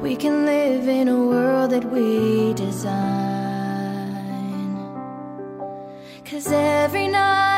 We 0.02 0.16
can 0.16 0.44
live 0.44 0.88
in 0.88 1.06
a 1.08 1.16
world 1.16 1.70
that 1.70 1.84
we 1.84 2.54
design. 2.54 3.06
Cause 6.24 6.50
every 6.50 7.06
night 7.06 7.55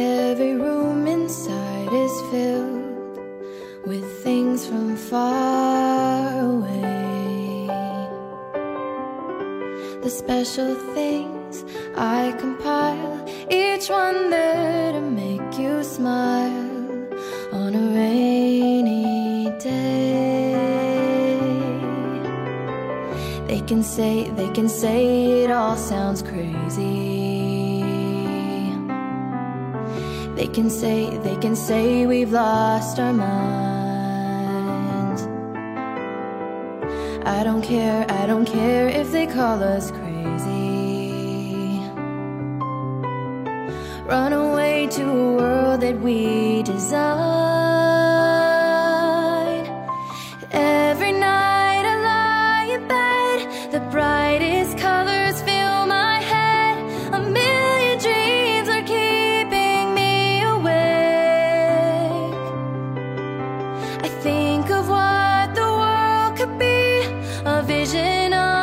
Every 0.00 0.54
room 0.54 1.08
inside 1.08 1.92
is 1.92 2.20
filled 2.30 3.18
with 3.84 4.04
things 4.22 4.64
from 4.64 4.96
far 4.96 6.38
away. 6.38 7.66
The 10.00 10.08
special 10.08 10.76
things 10.94 11.64
I 11.96 12.32
compile, 12.38 13.28
each 13.50 13.90
one 13.90 14.30
there 14.30 14.92
to 14.92 15.00
make 15.00 15.58
you 15.58 15.82
smile 15.82 17.08
on 17.50 17.74
a 17.74 17.86
rainy 17.92 19.50
day. 19.58 20.54
They 23.48 23.60
can 23.62 23.82
say, 23.82 24.30
they 24.30 24.50
can 24.50 24.68
say 24.68 25.42
it 25.42 25.50
all 25.50 25.76
sounds 25.76 26.22
crazy. 26.22 27.17
They 30.38 30.46
can 30.46 30.70
say, 30.70 31.10
they 31.18 31.34
can 31.34 31.56
say 31.56 32.06
we've 32.06 32.30
lost 32.30 33.00
our 33.00 33.12
minds. 33.12 33.28
I 37.26 37.42
don't 37.42 37.60
care, 37.60 38.06
I 38.08 38.24
don't 38.24 38.44
care 38.44 38.86
if 38.86 39.10
they 39.10 39.26
call 39.26 39.60
us 39.64 39.90
crazy. 39.90 41.80
Run 44.06 44.32
away 44.32 44.86
to 44.92 45.10
a 45.10 45.34
world 45.38 45.80
that 45.80 45.98
we 46.00 46.62
design. 46.62 47.97
when 68.08 68.32
I 68.32 68.57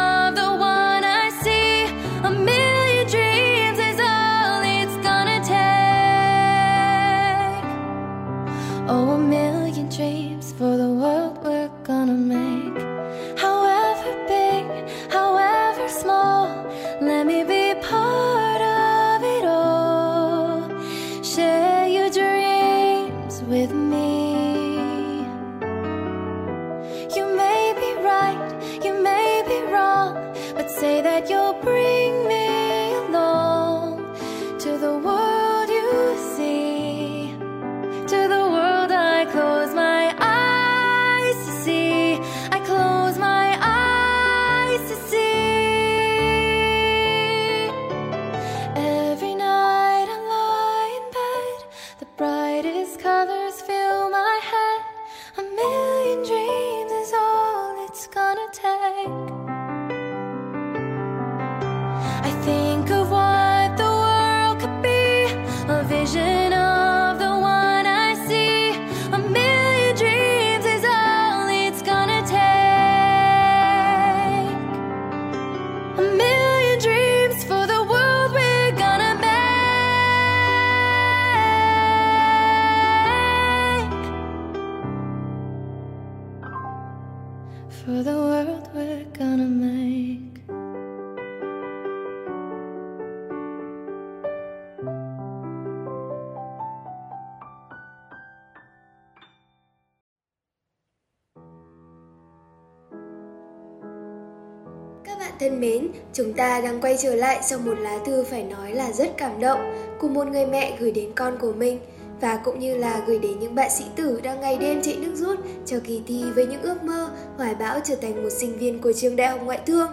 thân 105.55 105.61
mến, 105.61 105.87
chúng 106.13 106.33
ta 106.33 106.61
đang 106.61 106.81
quay 106.81 106.97
trở 107.01 107.15
lại 107.15 107.39
sau 107.43 107.59
một 107.59 107.79
lá 107.79 107.99
thư 108.05 108.23
phải 108.23 108.43
nói 108.43 108.71
là 108.71 108.91
rất 108.91 109.17
cảm 109.17 109.39
động 109.39 109.59
của 109.99 110.07
một 110.07 110.27
người 110.27 110.45
mẹ 110.45 110.77
gửi 110.79 110.91
đến 110.91 111.11
con 111.15 111.37
của 111.41 111.53
mình 111.53 111.79
và 112.21 112.37
cũng 112.37 112.59
như 112.59 112.77
là 112.77 113.03
gửi 113.07 113.19
đến 113.19 113.39
những 113.39 113.55
bạn 113.55 113.69
sĩ 113.69 113.83
tử 113.95 114.19
đang 114.23 114.41
ngày 114.41 114.57
đêm 114.57 114.81
chạy 114.81 114.95
nước 114.95 115.15
rút 115.15 115.39
cho 115.65 115.77
kỳ 115.83 116.01
thi 116.07 116.23
với 116.35 116.47
những 116.47 116.61
ước 116.61 116.83
mơ 116.83 117.09
hoài 117.37 117.55
bão 117.55 117.79
trở 117.83 117.95
thành 117.95 118.23
một 118.23 118.29
sinh 118.29 118.57
viên 118.57 118.81
của 118.81 118.93
trường 118.93 119.15
đại 119.15 119.27
học 119.27 119.39
ngoại 119.43 119.59
thương. 119.65 119.87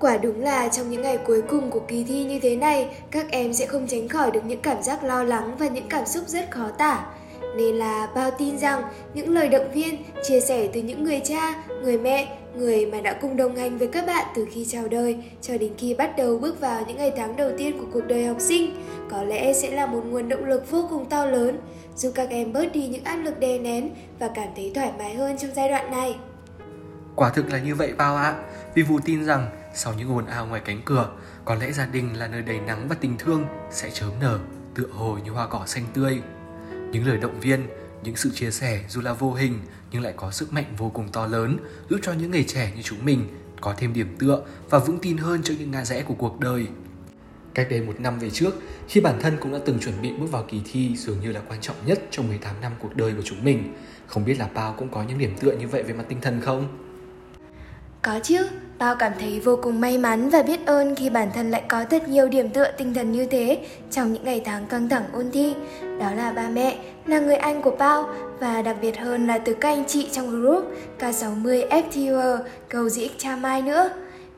Quả 0.00 0.16
đúng 0.16 0.40
là 0.40 0.68
trong 0.68 0.90
những 0.90 1.02
ngày 1.02 1.18
cuối 1.26 1.42
cùng 1.42 1.70
của 1.70 1.80
kỳ 1.88 2.04
thi 2.04 2.24
như 2.24 2.40
thế 2.42 2.56
này, 2.56 2.88
các 3.10 3.26
em 3.30 3.52
sẽ 3.52 3.66
không 3.66 3.86
tránh 3.86 4.08
khỏi 4.08 4.30
được 4.30 4.44
những 4.46 4.60
cảm 4.60 4.82
giác 4.82 5.04
lo 5.04 5.22
lắng 5.22 5.56
và 5.58 5.68
những 5.68 5.88
cảm 5.88 6.06
xúc 6.06 6.24
rất 6.26 6.50
khó 6.50 6.68
tả. 6.78 7.06
Nên 7.56 7.74
là 7.74 8.08
bao 8.14 8.30
tin 8.30 8.58
rằng 8.58 8.82
những 9.14 9.28
lời 9.28 9.48
động 9.48 9.72
viên, 9.74 9.96
chia 10.22 10.40
sẻ 10.40 10.68
từ 10.72 10.80
những 10.80 11.04
người 11.04 11.20
cha, 11.24 11.64
người 11.82 11.98
mẹ, 11.98 12.39
người 12.56 12.86
mà 12.86 13.00
đã 13.00 13.18
cùng 13.20 13.36
đồng 13.36 13.56
hành 13.56 13.78
với 13.78 13.88
các 13.88 14.06
bạn 14.06 14.26
từ 14.34 14.46
khi 14.50 14.64
chào 14.64 14.88
đời 14.88 15.24
cho 15.42 15.58
đến 15.58 15.72
khi 15.78 15.94
bắt 15.94 16.10
đầu 16.16 16.38
bước 16.38 16.60
vào 16.60 16.84
những 16.86 16.96
ngày 16.96 17.12
tháng 17.16 17.36
đầu 17.36 17.50
tiên 17.58 17.78
của 17.78 17.86
cuộc 17.92 18.06
đời 18.08 18.26
học 18.26 18.36
sinh 18.40 18.74
có 19.10 19.22
lẽ 19.22 19.52
sẽ 19.52 19.70
là 19.70 19.86
một 19.86 20.02
nguồn 20.06 20.28
động 20.28 20.44
lực 20.44 20.70
vô 20.70 20.86
cùng 20.90 21.08
to 21.10 21.24
lớn, 21.24 21.58
giúp 21.96 22.12
các 22.14 22.30
em 22.30 22.52
bớt 22.52 22.72
đi 22.72 22.88
những 22.88 23.04
áp 23.04 23.16
lực 23.16 23.40
đè 23.40 23.58
nén 23.58 23.90
và 24.18 24.30
cảm 24.34 24.48
thấy 24.56 24.72
thoải 24.74 24.92
mái 24.98 25.14
hơn 25.14 25.38
trong 25.38 25.50
giai 25.56 25.68
đoạn 25.68 25.90
này. 25.90 26.16
Quả 27.16 27.30
thực 27.30 27.52
là 27.52 27.58
như 27.58 27.74
vậy 27.74 27.92
bao 27.96 28.16
ạ, 28.16 28.34
vì 28.74 28.82
Vũ 28.82 28.98
tin 29.04 29.24
rằng 29.24 29.50
sau 29.74 29.94
những 29.98 30.16
ồn 30.16 30.26
ào 30.26 30.46
ngoài 30.46 30.60
cánh 30.64 30.80
cửa, 30.84 31.10
có 31.44 31.54
lẽ 31.54 31.72
gia 31.72 31.86
đình 31.86 32.18
là 32.18 32.26
nơi 32.28 32.42
đầy 32.42 32.60
nắng 32.60 32.86
và 32.88 32.96
tình 33.00 33.18
thương 33.18 33.44
sẽ 33.70 33.90
chớm 33.90 34.10
nở, 34.20 34.38
tựa 34.74 34.86
hồ 34.92 35.18
như 35.24 35.30
hoa 35.30 35.46
cỏ 35.46 35.62
xanh 35.66 35.84
tươi. 35.94 36.20
Những 36.92 37.06
lời 37.06 37.18
động 37.18 37.40
viên, 37.40 37.66
những 38.04 38.16
sự 38.16 38.30
chia 38.34 38.50
sẻ 38.50 38.80
dù 38.88 39.00
là 39.00 39.12
vô 39.12 39.32
hình 39.32 39.58
nhưng 39.92 40.02
lại 40.02 40.12
có 40.16 40.30
sức 40.30 40.52
mạnh 40.52 40.64
vô 40.78 40.90
cùng 40.94 41.08
to 41.12 41.26
lớn, 41.26 41.56
giúp 41.90 41.98
cho 42.02 42.12
những 42.12 42.30
người 42.30 42.44
trẻ 42.44 42.72
như 42.76 42.82
chúng 42.82 43.04
mình 43.04 43.26
có 43.60 43.74
thêm 43.78 43.92
điểm 43.92 44.16
tựa 44.18 44.42
và 44.70 44.78
vững 44.78 44.98
tin 44.98 45.16
hơn 45.16 45.42
trước 45.42 45.54
những 45.58 45.70
ngã 45.70 45.84
rẽ 45.84 46.02
của 46.02 46.14
cuộc 46.14 46.40
đời. 46.40 46.66
Cách 47.54 47.66
đây 47.70 47.80
một 47.80 48.00
năm 48.00 48.18
về 48.18 48.30
trước, 48.30 48.54
khi 48.88 49.00
bản 49.00 49.20
thân 49.20 49.36
cũng 49.40 49.52
đã 49.52 49.58
từng 49.66 49.80
chuẩn 49.80 50.02
bị 50.02 50.12
bước 50.20 50.26
vào 50.30 50.44
kỳ 50.48 50.60
thi 50.72 50.96
dường 50.96 51.20
như 51.20 51.32
là 51.32 51.40
quan 51.48 51.60
trọng 51.60 51.76
nhất 51.86 52.02
trong 52.10 52.28
18 52.28 52.60
năm 52.60 52.72
cuộc 52.78 52.96
đời 52.96 53.12
của 53.16 53.22
chúng 53.24 53.44
mình. 53.44 53.74
Không 54.06 54.24
biết 54.24 54.38
là 54.38 54.48
Pao 54.54 54.74
cũng 54.78 54.88
có 54.88 55.02
những 55.02 55.18
điểm 55.18 55.36
tựa 55.40 55.52
như 55.52 55.68
vậy 55.68 55.82
về 55.82 55.94
mặt 55.94 56.04
tinh 56.08 56.20
thần 56.20 56.40
không? 56.40 56.68
Có 58.02 58.20
chứ, 58.22 58.46
Bao 58.80 58.96
cảm 58.96 59.12
thấy 59.20 59.40
vô 59.40 59.58
cùng 59.62 59.80
may 59.80 59.98
mắn 59.98 60.30
và 60.30 60.42
biết 60.42 60.66
ơn 60.66 60.94
khi 60.94 61.10
bản 61.10 61.30
thân 61.34 61.50
lại 61.50 61.62
có 61.68 61.84
thật 61.84 62.08
nhiều 62.08 62.28
điểm 62.28 62.50
tựa 62.50 62.70
tinh 62.78 62.94
thần 62.94 63.12
như 63.12 63.26
thế 63.26 63.66
trong 63.90 64.12
những 64.12 64.24
ngày 64.24 64.42
tháng 64.44 64.66
căng 64.66 64.88
thẳng 64.88 65.04
ôn 65.12 65.30
thi. 65.32 65.54
Đó 66.00 66.14
là 66.14 66.32
ba 66.32 66.48
mẹ, 66.48 66.78
là 67.10 67.18
người 67.18 67.36
anh 67.36 67.62
của 67.62 67.70
Pao 67.70 68.08
và 68.40 68.62
đặc 68.62 68.76
biệt 68.82 68.98
hơn 68.98 69.26
là 69.26 69.38
từ 69.38 69.54
các 69.54 69.68
anh 69.68 69.84
chị 69.86 70.08
trong 70.12 70.30
group 70.30 70.64
K60 70.98 71.68
FTUR 71.68 72.38
cầu 72.68 72.88
dĩ 72.88 73.10
cha 73.18 73.36
mai 73.36 73.62
nữa. 73.62 73.90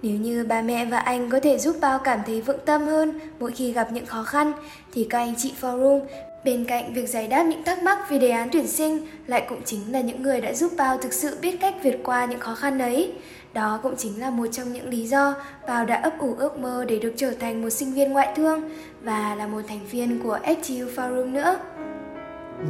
Nếu 0.03 0.17
như 0.17 0.45
ba 0.45 0.63
mẹ 0.63 0.85
và 0.85 0.99
anh 0.99 1.31
có 1.31 1.41
thể 1.41 1.59
giúp 1.59 1.77
Pao 1.83 1.99
cảm 1.99 2.19
thấy 2.27 2.41
vững 2.41 2.61
tâm 2.65 2.87
hơn 2.87 3.21
mỗi 3.39 3.53
khi 3.53 3.73
gặp 3.73 3.93
những 3.93 4.07
khó 4.07 4.23
khăn, 4.23 4.53
thì 4.93 5.07
các 5.11 5.19
anh 5.19 5.35
chị 5.39 5.53
forum 5.61 6.01
Bên 6.45 6.65
cạnh 6.65 6.95
việc 6.95 7.09
giải 7.09 7.29
đáp 7.29 7.43
những 7.43 7.65
thắc 7.65 7.83
mắc 7.83 8.11
về 8.11 8.19
đề 8.19 8.31
án 8.31 8.49
tuyển 8.53 8.67
sinh, 8.67 9.07
lại 9.27 9.47
cũng 9.49 9.61
chính 9.65 9.93
là 9.93 10.01
những 10.01 10.23
người 10.23 10.41
đã 10.41 10.53
giúp 10.53 10.73
Pao 10.79 10.99
thực 10.99 11.13
sự 11.13 11.37
biết 11.43 11.57
cách 11.61 11.75
vượt 11.85 11.97
qua 12.05 12.25
những 12.25 12.41
khó 12.41 12.55
khăn 12.55 12.79
ấy. 12.79 13.13
Đó 13.53 13.81
cũng 13.83 13.97
chính 13.97 14.21
là 14.21 14.31
một 14.31 14.47
trong 14.53 14.73
những 14.73 14.89
lý 14.89 15.07
do 15.07 15.35
Bao 15.67 15.85
đã 15.85 15.97
ấp 15.97 16.19
ủ 16.19 16.35
ước 16.39 16.59
mơ 16.59 16.85
để 16.89 16.99
được 16.99 17.13
trở 17.17 17.31
thành 17.31 17.63
một 17.63 17.71
sinh 17.71 17.93
viên 17.93 18.13
ngoại 18.13 18.33
thương 18.37 18.71
và 19.03 19.35
là 19.35 19.47
một 19.47 19.61
thành 19.69 19.87
viên 19.91 20.23
của 20.23 20.39
FTU 20.45 20.87
Forum 20.97 21.33
nữa. 21.33 21.59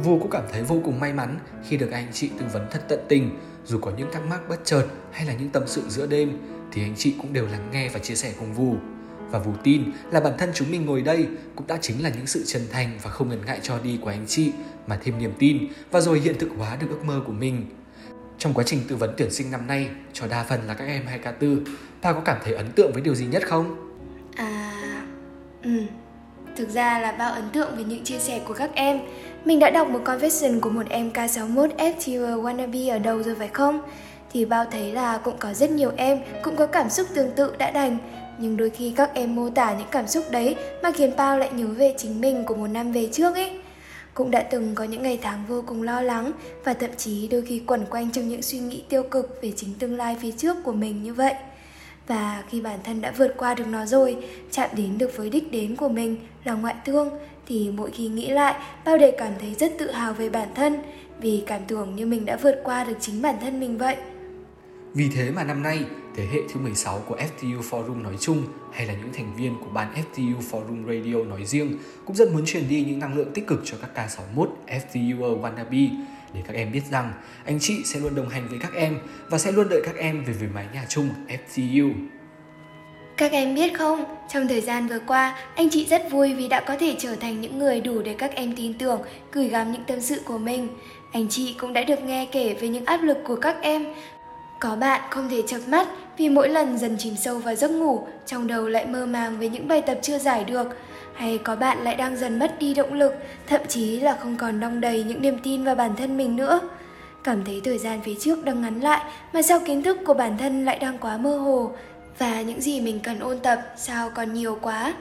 Vu 0.01 0.19
cũng 0.19 0.29
cảm 0.29 0.43
thấy 0.51 0.63
vô 0.63 0.81
cùng 0.83 0.99
may 0.99 1.13
mắn 1.13 1.39
khi 1.67 1.77
được 1.77 1.91
anh 1.91 2.07
chị 2.13 2.29
tư 2.39 2.45
vấn 2.53 2.67
thật 2.71 2.81
tận 2.87 2.99
tình, 3.09 3.29
dù 3.65 3.79
có 3.79 3.91
những 3.97 4.11
thắc 4.11 4.25
mắc 4.25 4.41
bất 4.49 4.59
chợt 4.65 4.85
hay 5.11 5.25
là 5.25 5.33
những 5.33 5.49
tâm 5.49 5.63
sự 5.65 5.83
giữa 5.87 6.07
đêm 6.07 6.37
thì 6.71 6.83
anh 6.83 6.95
chị 6.97 7.15
cũng 7.21 7.33
đều 7.33 7.47
lắng 7.47 7.69
nghe 7.71 7.89
và 7.89 7.99
chia 7.99 8.15
sẻ 8.15 8.33
cùng 8.39 8.53
Vù. 8.53 8.75
Và 9.31 9.39
Vù 9.39 9.51
tin 9.63 9.83
là 10.11 10.19
bản 10.19 10.33
thân 10.37 10.49
chúng 10.53 10.71
mình 10.71 10.85
ngồi 10.85 11.01
đây 11.01 11.27
cũng 11.55 11.67
đã 11.67 11.77
chính 11.81 12.03
là 12.03 12.09
những 12.09 12.27
sự 12.27 12.43
chân 12.45 12.61
thành 12.71 12.99
và 13.03 13.09
không 13.09 13.29
ngần 13.29 13.45
ngại 13.45 13.59
cho 13.63 13.79
đi 13.79 13.99
của 14.01 14.09
anh 14.09 14.25
chị 14.27 14.51
mà 14.87 14.99
thêm 15.03 15.17
niềm 15.17 15.33
tin 15.39 15.67
và 15.91 16.01
rồi 16.01 16.19
hiện 16.19 16.35
thực 16.39 16.49
hóa 16.57 16.75
được 16.75 16.87
ước 16.89 17.05
mơ 17.05 17.21
của 17.25 17.33
mình. 17.33 17.65
Trong 18.37 18.53
quá 18.53 18.63
trình 18.63 18.79
tư 18.87 18.95
vấn 18.95 19.13
tuyển 19.17 19.31
sinh 19.31 19.51
năm 19.51 19.67
nay 19.67 19.89
cho 20.13 20.27
đa 20.27 20.43
phần 20.43 20.67
là 20.67 20.73
các 20.73 20.85
em 20.85 21.05
2K4, 21.05 21.59
ta 22.01 22.13
có 22.13 22.19
cảm 22.19 22.37
thấy 22.43 22.53
ấn 22.53 22.71
tượng 22.71 22.91
với 22.93 23.01
điều 23.01 23.15
gì 23.15 23.25
nhất 23.25 23.43
không? 23.47 23.75
À, 24.35 25.05
ừ. 25.63 25.69
Thực 26.55 26.69
ra 26.69 26.99
là 26.99 27.11
bao 27.11 27.33
ấn 27.33 27.43
tượng 27.53 27.75
về 27.77 27.83
những 27.83 28.03
chia 28.03 28.19
sẻ 28.19 28.39
của 28.47 28.53
các 28.53 28.69
em. 28.75 28.99
Mình 29.45 29.59
đã 29.59 29.69
đọc 29.69 29.89
một 29.89 30.01
confession 30.05 30.59
của 30.59 30.69
một 30.69 30.89
em 30.89 31.11
K61 31.13 31.69
FTUR 31.77 32.41
Wannabe 32.41 32.91
ở 32.91 32.99
đâu 32.99 33.23
rồi 33.23 33.35
phải 33.35 33.47
không? 33.47 33.81
Thì 34.33 34.45
bao 34.45 34.65
thấy 34.71 34.91
là 34.91 35.17
cũng 35.17 35.37
có 35.39 35.53
rất 35.53 35.71
nhiều 35.71 35.91
em 35.97 36.19
cũng 36.43 36.55
có 36.55 36.65
cảm 36.65 36.89
xúc 36.89 37.07
tương 37.15 37.31
tự 37.31 37.55
đã 37.57 37.71
đành 37.71 37.97
nhưng 38.37 38.57
đôi 38.57 38.69
khi 38.69 38.93
các 38.95 39.13
em 39.13 39.35
mô 39.35 39.49
tả 39.49 39.73
những 39.73 39.87
cảm 39.91 40.07
xúc 40.07 40.23
đấy 40.31 40.55
mà 40.83 40.91
khiến 40.91 41.15
Bao 41.17 41.39
lại 41.39 41.49
nhớ 41.53 41.65
về 41.65 41.93
chính 41.97 42.21
mình 42.21 42.43
của 42.45 42.55
một 42.55 42.67
năm 42.67 42.91
về 42.91 43.09
trước 43.11 43.35
ấy. 43.35 43.59
Cũng 44.13 44.31
đã 44.31 44.41
từng 44.41 44.75
có 44.75 44.83
những 44.83 45.03
ngày 45.03 45.19
tháng 45.21 45.45
vô 45.47 45.63
cùng 45.67 45.83
lo 45.83 46.01
lắng 46.01 46.31
và 46.63 46.73
thậm 46.73 46.89
chí 46.97 47.27
đôi 47.27 47.41
khi 47.41 47.61
quẩn 47.67 47.85
quanh 47.89 48.11
trong 48.11 48.27
những 48.27 48.41
suy 48.41 48.59
nghĩ 48.59 48.83
tiêu 48.89 49.03
cực 49.03 49.39
về 49.41 49.51
chính 49.55 49.73
tương 49.79 49.97
lai 49.97 50.17
phía 50.21 50.31
trước 50.31 50.57
của 50.63 50.71
mình 50.71 51.03
như 51.03 51.13
vậy. 51.13 51.33
Và 52.07 52.43
khi 52.49 52.61
bản 52.61 52.79
thân 52.83 53.01
đã 53.01 53.13
vượt 53.17 53.33
qua 53.37 53.53
được 53.55 53.67
nó 53.67 53.85
rồi, 53.85 54.17
chạm 54.51 54.69
đến 54.77 54.97
được 54.97 55.17
với 55.17 55.29
đích 55.29 55.51
đến 55.51 55.75
của 55.75 55.89
mình 55.89 56.17
là 56.43 56.53
ngoại 56.53 56.75
thương, 56.85 57.09
thì 57.47 57.71
mỗi 57.77 57.91
khi 57.91 58.07
nghĩ 58.07 58.29
lại, 58.29 58.55
bao 58.85 58.97
đầy 58.97 59.15
cảm 59.17 59.33
thấy 59.39 59.53
rất 59.53 59.73
tự 59.79 59.91
hào 59.91 60.13
về 60.13 60.29
bản 60.29 60.47
thân, 60.55 60.81
vì 61.19 61.43
cảm 61.47 61.61
tưởng 61.67 61.95
như 61.95 62.05
mình 62.05 62.25
đã 62.25 62.35
vượt 62.35 62.61
qua 62.63 62.83
được 62.83 62.97
chính 62.99 63.21
bản 63.21 63.35
thân 63.41 63.59
mình 63.59 63.77
vậy. 63.77 63.95
Vì 64.93 65.09
thế 65.15 65.31
mà 65.31 65.43
năm 65.43 65.63
nay, 65.63 65.85
thế 66.15 66.25
hệ 66.25 66.39
thứ 66.53 66.59
16 66.59 66.99
của 66.99 67.15
FTU 67.15 67.61
Forum 67.61 68.01
nói 68.01 68.15
chung 68.19 68.43
hay 68.71 68.87
là 68.87 68.93
những 68.93 69.13
thành 69.13 69.35
viên 69.37 69.55
của 69.59 69.69
ban 69.73 69.93
FTU 69.93 70.33
Forum 70.51 70.85
Radio 70.85 71.23
nói 71.29 71.45
riêng 71.45 71.77
cũng 72.05 72.15
rất 72.15 72.31
muốn 72.33 72.45
truyền 72.45 72.69
đi 72.69 72.83
những 72.87 72.99
năng 72.99 73.15
lượng 73.15 73.31
tích 73.33 73.47
cực 73.47 73.61
cho 73.65 73.77
các 73.81 73.89
K61 73.95 74.47
FTU 74.67 75.41
Wannabe 75.41 75.89
để 76.33 76.41
các 76.47 76.55
em 76.55 76.71
biết 76.71 76.81
rằng 76.91 77.13
anh 77.45 77.59
chị 77.59 77.83
sẽ 77.85 77.99
luôn 77.99 78.15
đồng 78.15 78.29
hành 78.29 78.47
với 78.49 78.59
các 78.59 78.73
em 78.73 78.99
và 79.29 79.37
sẽ 79.37 79.51
luôn 79.51 79.69
đợi 79.69 79.81
các 79.85 79.95
em 79.97 80.23
về 80.25 80.33
với 80.33 80.47
mái 80.53 80.65
nhà 80.73 80.85
chung 80.89 81.09
FCU. 81.27 81.93
Các 83.17 83.31
em 83.31 83.55
biết 83.55 83.77
không, 83.77 84.05
trong 84.33 84.47
thời 84.47 84.61
gian 84.61 84.87
vừa 84.87 84.99
qua, 85.07 85.37
anh 85.55 85.69
chị 85.69 85.85
rất 85.85 86.11
vui 86.11 86.33
vì 86.33 86.47
đã 86.47 86.59
có 86.59 86.75
thể 86.79 86.95
trở 86.99 87.15
thành 87.15 87.41
những 87.41 87.59
người 87.59 87.81
đủ 87.81 88.01
để 88.01 88.15
các 88.17 88.35
em 88.35 88.55
tin 88.55 88.73
tưởng, 88.73 89.01
gửi 89.31 89.47
gắm 89.47 89.71
những 89.71 89.83
tâm 89.83 90.01
sự 90.01 90.21
của 90.25 90.37
mình. 90.37 90.67
Anh 91.11 91.27
chị 91.29 91.55
cũng 91.59 91.73
đã 91.73 91.83
được 91.83 92.03
nghe 92.03 92.27
kể 92.31 92.53
về 92.53 92.67
những 92.67 92.85
áp 92.85 92.97
lực 92.97 93.17
của 93.23 93.35
các 93.35 93.55
em 93.61 93.85
có 94.59 94.75
bạn 94.75 95.01
không 95.09 95.29
thể 95.29 95.41
chập 95.47 95.59
mắt 95.67 95.87
vì 96.17 96.29
mỗi 96.29 96.49
lần 96.49 96.77
dần 96.77 96.95
chìm 96.99 97.15
sâu 97.15 97.39
vào 97.39 97.55
giấc 97.55 97.71
ngủ, 97.71 98.07
trong 98.25 98.47
đầu 98.47 98.67
lại 98.67 98.85
mơ 98.85 99.05
màng 99.05 99.39
về 99.39 99.49
những 99.49 99.67
bài 99.67 99.81
tập 99.81 99.99
chưa 100.01 100.17
giải 100.17 100.43
được. 100.43 100.67
Hay 101.15 101.37
có 101.37 101.55
bạn 101.55 101.77
lại 101.77 101.95
đang 101.95 102.17
dần 102.17 102.39
mất 102.39 102.55
đi 102.59 102.73
động 102.73 102.93
lực, 102.93 103.13
thậm 103.47 103.61
chí 103.67 103.99
là 103.99 104.17
không 104.21 104.37
còn 104.37 104.59
đong 104.59 104.81
đầy 104.81 105.03
những 105.03 105.21
niềm 105.21 105.39
tin 105.43 105.63
vào 105.63 105.75
bản 105.75 105.95
thân 105.95 106.17
mình 106.17 106.35
nữa. 106.35 106.69
Cảm 107.23 107.45
thấy 107.45 107.61
thời 107.63 107.77
gian 107.77 108.01
phía 108.01 108.15
trước 108.19 108.45
đang 108.45 108.61
ngắn 108.61 108.79
lại 108.81 109.11
mà 109.33 109.41
sao 109.41 109.59
kiến 109.65 109.83
thức 109.83 109.97
của 110.05 110.13
bản 110.13 110.37
thân 110.37 110.65
lại 110.65 110.79
đang 110.79 110.97
quá 110.97 111.17
mơ 111.17 111.37
hồ 111.37 111.75
và 112.17 112.41
những 112.41 112.61
gì 112.61 112.81
mình 112.81 112.99
cần 113.03 113.19
ôn 113.19 113.39
tập 113.39 113.61
sao 113.77 114.09
còn 114.09 114.33
nhiều 114.33 114.59
quá. 114.61 114.93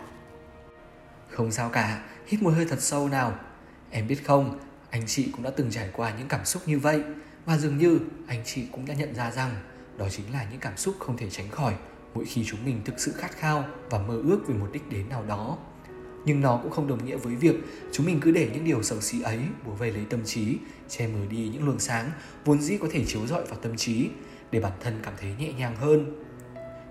Không 1.30 1.50
sao 1.50 1.68
cả, 1.68 2.02
hít 2.26 2.42
một 2.42 2.50
hơi 2.50 2.66
thật 2.70 2.80
sâu 2.80 3.08
nào. 3.08 3.34
Em 3.90 4.08
biết 4.08 4.26
không, 4.26 4.58
anh 4.90 5.02
chị 5.06 5.28
cũng 5.32 5.42
đã 5.42 5.50
từng 5.56 5.70
trải 5.70 5.88
qua 5.92 6.12
những 6.18 6.28
cảm 6.28 6.44
xúc 6.44 6.62
như 6.66 6.78
vậy 6.78 7.02
và 7.46 7.58
dường 7.58 7.78
như 7.78 7.98
anh 8.26 8.42
chị 8.44 8.62
cũng 8.72 8.86
đã 8.86 8.94
nhận 8.94 9.14
ra 9.14 9.30
rằng 9.30 9.50
đó 9.98 10.06
chính 10.10 10.32
là 10.32 10.46
những 10.50 10.60
cảm 10.60 10.76
xúc 10.76 10.94
không 10.98 11.16
thể 11.16 11.30
tránh 11.30 11.50
khỏi 11.50 11.74
mỗi 12.14 12.24
khi 12.24 12.44
chúng 12.46 12.64
mình 12.64 12.80
thực 12.84 13.00
sự 13.00 13.12
khát 13.12 13.30
khao 13.32 13.64
và 13.90 13.98
mơ 13.98 14.20
ước 14.24 14.40
về 14.48 14.54
một 14.54 14.68
đích 14.72 14.90
đến 14.90 15.08
nào 15.08 15.24
đó. 15.28 15.56
Nhưng 16.24 16.40
nó 16.40 16.60
cũng 16.62 16.70
không 16.70 16.88
đồng 16.88 17.04
nghĩa 17.04 17.16
với 17.16 17.34
việc 17.34 17.54
chúng 17.92 18.06
mình 18.06 18.20
cứ 18.20 18.30
để 18.30 18.48
những 18.54 18.64
điều 18.64 18.82
xấu 18.82 19.00
xí 19.00 19.22
ấy 19.22 19.38
bủa 19.66 19.72
vây 19.72 19.90
lấy 19.90 20.04
tâm 20.10 20.20
trí, 20.24 20.56
che 20.88 21.06
mờ 21.06 21.18
đi 21.30 21.50
những 21.52 21.66
luồng 21.66 21.78
sáng 21.78 22.10
vốn 22.44 22.60
dĩ 22.60 22.76
có 22.80 22.88
thể 22.92 23.04
chiếu 23.06 23.26
rọi 23.26 23.44
vào 23.44 23.58
tâm 23.62 23.76
trí 23.76 24.08
để 24.50 24.60
bản 24.60 24.72
thân 24.80 24.94
cảm 25.02 25.14
thấy 25.20 25.30
nhẹ 25.38 25.52
nhàng 25.52 25.76
hơn. 25.76 26.24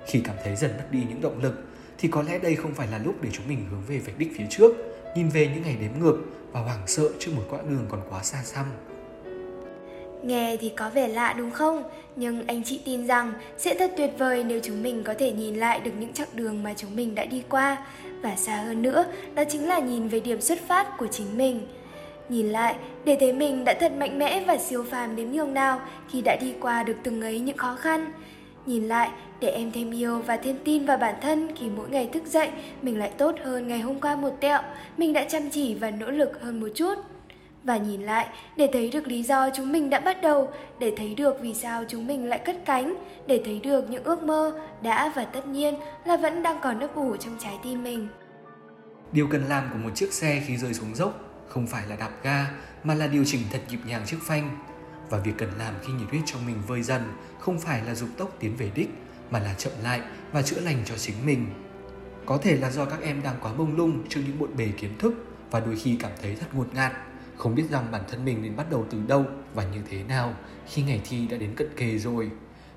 Khi 0.08 0.22
cảm 0.24 0.36
thấy 0.44 0.56
dần 0.56 0.72
mất 0.78 0.92
đi 0.92 1.00
những 1.10 1.22
động 1.22 1.42
lực 1.42 1.64
thì 1.98 2.08
có 2.08 2.22
lẽ 2.22 2.40
đây 2.40 2.56
không 2.56 2.74
phải 2.74 2.88
là 2.88 2.98
lúc 2.98 3.22
để 3.22 3.30
chúng 3.34 3.48
mình 3.48 3.66
hướng 3.72 3.82
về 3.88 3.98
vạch 3.98 4.18
đích 4.18 4.32
phía 4.38 4.46
trước, 4.50 4.76
nhìn 5.16 5.30
về 5.30 5.48
những 5.48 5.64
ngày 5.64 5.78
đếm 5.82 6.00
ngược 6.00 6.18
và 6.52 6.60
hoảng 6.60 6.88
sợ 6.88 7.10
trước 7.20 7.32
một 7.36 7.44
quãng 7.50 7.70
đường 7.70 7.86
còn 7.90 8.02
quá 8.10 8.24
xa 8.24 8.44
xăm. 8.44 8.66
Nghe 10.24 10.58
thì 10.62 10.72
có 10.78 10.90
vẻ 10.90 11.08
lạ 11.08 11.34
đúng 11.38 11.52
không? 11.52 11.84
Nhưng 12.16 12.48
anh 12.48 12.64
chị 12.64 12.82
tin 12.86 13.08
rằng 13.08 13.34
sẽ 13.58 13.76
thật 13.80 13.92
tuyệt 13.98 14.12
vời 14.18 14.44
nếu 14.44 14.60
chúng 14.64 14.84
mình 14.84 15.04
có 15.04 15.14
thể 15.20 15.32
nhìn 15.32 15.56
lại 15.56 15.80
được 15.80 15.92
những 16.00 16.14
chặng 16.14 16.28
đường 16.34 16.64
mà 16.64 16.74
chúng 16.78 16.96
mình 16.96 17.16
đã 17.16 17.26
đi 17.26 17.44
qua 17.50 17.86
và 18.22 18.36
xa 18.36 18.56
hơn 18.56 18.82
nữa, 18.82 19.06
đó 19.36 19.44
chính 19.50 19.68
là 19.68 19.80
nhìn 19.80 20.08
về 20.08 20.20
điểm 20.20 20.42
xuất 20.42 20.60
phát 20.68 20.98
của 20.98 21.08
chính 21.08 21.38
mình. 21.38 21.68
Nhìn 22.30 22.50
lại 22.50 22.76
để 23.06 23.18
thấy 23.20 23.34
mình 23.34 23.64
đã 23.66 23.74
thật 23.80 23.92
mạnh 23.92 24.20
mẽ 24.20 24.44
và 24.48 24.58
siêu 24.58 24.84
phàm 24.84 25.16
đến 25.16 25.32
nhường 25.32 25.54
nào 25.54 25.82
khi 26.10 26.22
đã 26.22 26.36
đi 26.42 26.54
qua 26.60 26.84
được 26.84 26.96
từng 27.04 27.22
ấy 27.22 27.40
những 27.40 27.58
khó 27.58 27.76
khăn. 27.76 28.12
Nhìn 28.66 28.88
lại 28.88 29.10
để 29.40 29.50
em 29.50 29.72
thêm 29.72 29.92
yêu 29.92 30.20
và 30.20 30.38
thêm 30.38 30.58
tin 30.64 30.86
vào 30.86 30.98
bản 30.98 31.16
thân 31.22 31.56
khi 31.56 31.66
mỗi 31.70 31.90
ngày 31.90 32.10
thức 32.14 32.26
dậy 32.26 32.50
mình 32.82 33.00
lại 33.00 33.12
tốt 33.18 33.36
hơn 33.44 33.68
ngày 33.68 33.80
hôm 33.80 34.00
qua 34.00 34.16
một 34.16 34.32
tẹo, 34.40 34.62
mình 34.98 35.14
đã 35.14 35.24
chăm 35.24 35.50
chỉ 35.50 35.76
và 35.76 35.92
nỗ 35.92 36.12
lực 36.12 36.42
hơn 36.42 36.60
một 36.60 36.70
chút 36.76 36.96
và 37.64 37.78
nhìn 37.78 38.02
lại 38.02 38.28
để 38.56 38.70
thấy 38.74 38.90
được 38.92 39.08
lý 39.08 39.24
do 39.24 39.50
chúng 39.56 39.72
mình 39.72 39.90
đã 39.90 40.00
bắt 40.00 40.22
đầu, 40.22 40.52
để 40.80 40.94
thấy 40.98 41.16
được 41.16 41.36
vì 41.42 41.54
sao 41.54 41.84
chúng 41.88 42.08
mình 42.08 42.26
lại 42.26 42.40
cất 42.46 42.56
cánh, 42.66 42.96
để 43.28 43.42
thấy 43.46 43.60
được 43.60 43.90
những 43.90 44.04
ước 44.04 44.24
mơ 44.24 44.60
đã 44.82 45.12
và 45.16 45.26
tất 45.26 45.48
nhiên 45.48 45.76
là 46.06 46.18
vẫn 46.18 46.44
đang 46.44 46.60
còn 46.62 46.80
ấp 46.80 46.96
ủ 46.96 47.18
trong 47.18 47.38
trái 47.40 47.60
tim 47.64 47.84
mình. 47.84 48.08
Điều 49.12 49.28
cần 49.28 49.46
làm 49.46 49.70
của 49.72 49.78
một 49.78 49.90
chiếc 49.96 50.14
xe 50.14 50.44
khi 50.48 50.58
rơi 50.58 50.74
xuống 50.74 50.96
dốc 50.96 51.20
không 51.48 51.68
phải 51.68 51.88
là 51.88 51.96
đạp 51.96 52.12
ga 52.24 52.46
mà 52.84 52.94
là 52.94 53.08
điều 53.08 53.26
chỉnh 53.26 53.42
thật 53.52 53.60
nhịp 53.70 53.80
nhàng 53.86 54.04
chiếc 54.06 54.18
phanh. 54.22 54.58
Và 55.10 55.18
việc 55.18 55.34
cần 55.38 55.50
làm 55.58 55.74
khi 55.82 55.94
nhiệt 55.94 56.10
huyết 56.10 56.22
trong 56.26 56.46
mình 56.46 56.62
vơi 56.68 56.82
dần 56.82 57.02
không 57.40 57.60
phải 57.60 57.82
là 57.88 57.96
dục 57.96 58.10
tốc 58.18 58.36
tiến 58.40 58.56
về 58.58 58.72
đích 58.76 58.90
mà 59.32 59.40
là 59.40 59.54
chậm 59.54 59.74
lại 59.84 60.02
và 60.32 60.42
chữa 60.42 60.60
lành 60.60 60.78
cho 60.86 60.98
chính 60.98 61.16
mình. 61.26 61.46
Có 62.26 62.38
thể 62.38 62.58
là 62.58 62.72
do 62.72 62.86
các 62.86 63.02
em 63.02 63.22
đang 63.24 63.36
quá 63.42 63.54
bông 63.58 63.78
lung 63.78 64.04
trước 64.10 64.22
những 64.28 64.40
bộn 64.40 64.58
bề 64.58 64.68
kiến 64.78 64.98
thức 65.00 65.14
và 65.52 65.60
đôi 65.60 65.76
khi 65.76 65.98
cảm 66.00 66.12
thấy 66.22 66.36
thật 66.36 66.48
ngột 66.54 66.74
ngạt, 66.74 66.92
không 67.42 67.56
biết 67.56 67.70
rằng 67.70 67.92
bản 67.92 68.02
thân 68.12 68.26
mình 68.26 68.42
nên 68.42 68.56
bắt 68.56 68.72
đầu 68.72 68.86
từ 68.90 68.98
đâu 69.08 69.26
và 69.54 69.64
như 69.64 69.82
thế 69.90 70.04
nào 70.04 70.34
khi 70.68 70.82
ngày 70.82 71.02
thi 71.10 71.28
đã 71.28 71.38
đến 71.38 71.56
cận 71.56 71.68
kề 71.78 71.98
rồi. 71.98 72.32